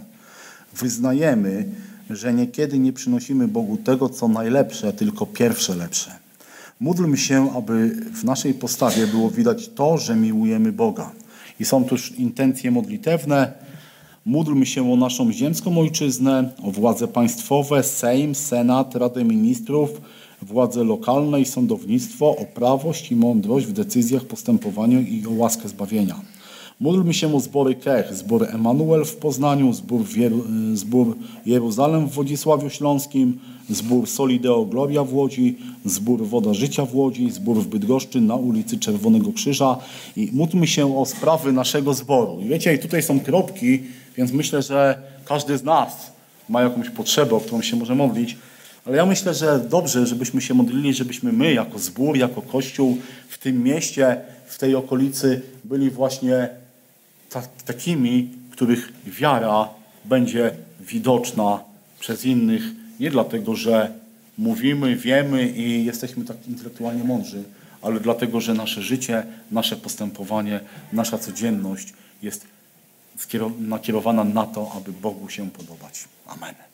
Wyznajemy, 0.73 1.65
że 2.13 2.33
niekiedy 2.33 2.79
nie 2.79 2.93
przynosimy 2.93 3.47
Bogu 3.47 3.77
tego, 3.77 4.09
co 4.09 4.27
najlepsze, 4.27 4.93
tylko 4.93 5.25
pierwsze 5.25 5.75
lepsze. 5.75 6.11
Módlmy 6.79 7.17
się, 7.17 7.51
aby 7.55 7.89
w 8.13 8.23
naszej 8.23 8.53
postawie 8.53 9.07
było 9.07 9.29
widać 9.29 9.69
to, 9.69 9.97
że 9.97 10.15
miłujemy 10.15 10.71
Boga. 10.71 11.11
I 11.59 11.65
są 11.65 11.83
tu 11.85 11.95
już 11.95 12.11
intencje 12.11 12.71
modlitewne. 12.71 13.53
Módlmy 14.25 14.65
się 14.65 14.93
o 14.93 14.95
naszą 14.95 15.31
ziemską 15.31 15.79
ojczyznę, 15.79 16.51
o 16.63 16.71
władze 16.71 17.07
państwowe, 17.07 17.83
Sejm, 17.83 18.35
Senat, 18.35 18.95
Radę 18.95 19.23
Ministrów, 19.23 20.01
władze 20.41 20.83
lokalne 20.83 21.41
i 21.41 21.45
sądownictwo, 21.45 22.35
o 22.35 22.45
prawość 22.45 23.11
i 23.11 23.15
mądrość 23.15 23.65
w 23.65 23.73
decyzjach, 23.73 24.25
postępowaniu 24.25 25.01
i 25.01 25.25
o 25.27 25.31
łaskę 25.31 25.69
zbawienia. 25.69 26.21
Módlmy 26.81 27.13
się 27.13 27.35
o 27.35 27.39
zbory 27.39 27.75
Kech, 27.75 28.13
zbór 28.13 28.47
Emanuel 28.53 29.05
w 29.05 29.15
Poznaniu, 29.15 29.73
zbór, 29.73 30.05
Jeru, 30.17 30.43
zbór 30.73 31.17
Jeruzalem 31.45 32.07
w 32.07 32.13
Wodzisławiu 32.13 32.69
Śląskim, 32.69 33.39
zbór 33.69 34.07
Solideo 34.07 34.65
Gloria 34.65 35.03
w 35.03 35.13
Łodzi, 35.13 35.57
zbór 35.85 36.27
Woda 36.27 36.53
Życia 36.53 36.85
w 36.85 36.95
Łodzi, 36.95 37.31
zbór 37.31 37.57
w 37.57 37.67
Bydgoszczy 37.67 38.21
na 38.21 38.35
ulicy 38.35 38.79
Czerwonego 38.79 39.33
Krzyża 39.33 39.77
i 40.15 40.29
módlmy 40.33 40.67
się 40.67 40.97
o 40.97 41.05
sprawy 41.05 41.51
naszego 41.51 41.93
zboru. 41.93 42.41
I 42.41 42.47
wiecie, 42.47 42.77
tutaj 42.77 43.03
są 43.03 43.19
kropki, 43.19 43.83
więc 44.17 44.31
myślę, 44.31 44.61
że 44.61 45.01
każdy 45.25 45.57
z 45.57 45.63
nas 45.63 46.11
ma 46.49 46.61
jakąś 46.61 46.89
potrzebę, 46.89 47.35
o 47.35 47.39
którą 47.39 47.61
się 47.61 47.75
może 47.75 47.95
modlić. 47.95 48.37
Ale 48.85 48.97
ja 48.97 49.05
myślę, 49.05 49.33
że 49.33 49.65
dobrze, 49.69 50.07
żebyśmy 50.07 50.41
się 50.41 50.53
modlili, 50.53 50.93
żebyśmy 50.93 51.31
my 51.33 51.53
jako 51.53 51.79
zbór, 51.79 52.17
jako 52.17 52.41
kościół 52.41 52.97
w 53.29 53.37
tym 53.37 53.63
mieście, 53.63 54.21
w 54.45 54.57
tej 54.57 54.75
okolicy 54.75 55.41
byli 55.63 55.89
właśnie 55.89 56.60
takimi, 57.65 58.29
których 58.51 58.93
wiara 59.05 59.69
będzie 60.05 60.51
widoczna 60.79 61.59
przez 61.99 62.25
innych, 62.25 62.63
nie 62.99 63.11
dlatego, 63.11 63.55
że 63.55 63.91
mówimy, 64.37 64.95
wiemy 64.95 65.49
i 65.49 65.85
jesteśmy 65.85 66.25
tak 66.25 66.47
intelektualnie 66.47 67.03
mądrzy, 67.03 67.43
ale 67.81 67.99
dlatego, 67.99 68.41
że 68.41 68.53
nasze 68.53 68.81
życie, 68.81 69.23
nasze 69.51 69.75
postępowanie, 69.75 70.59
nasza 70.93 71.17
codzienność 71.17 71.93
jest 72.21 72.45
nakierowana 73.59 74.23
na 74.23 74.45
to, 74.45 74.71
aby 74.77 74.91
Bogu 74.91 75.29
się 75.29 75.49
podobać. 75.49 76.07
Amen. 76.27 76.70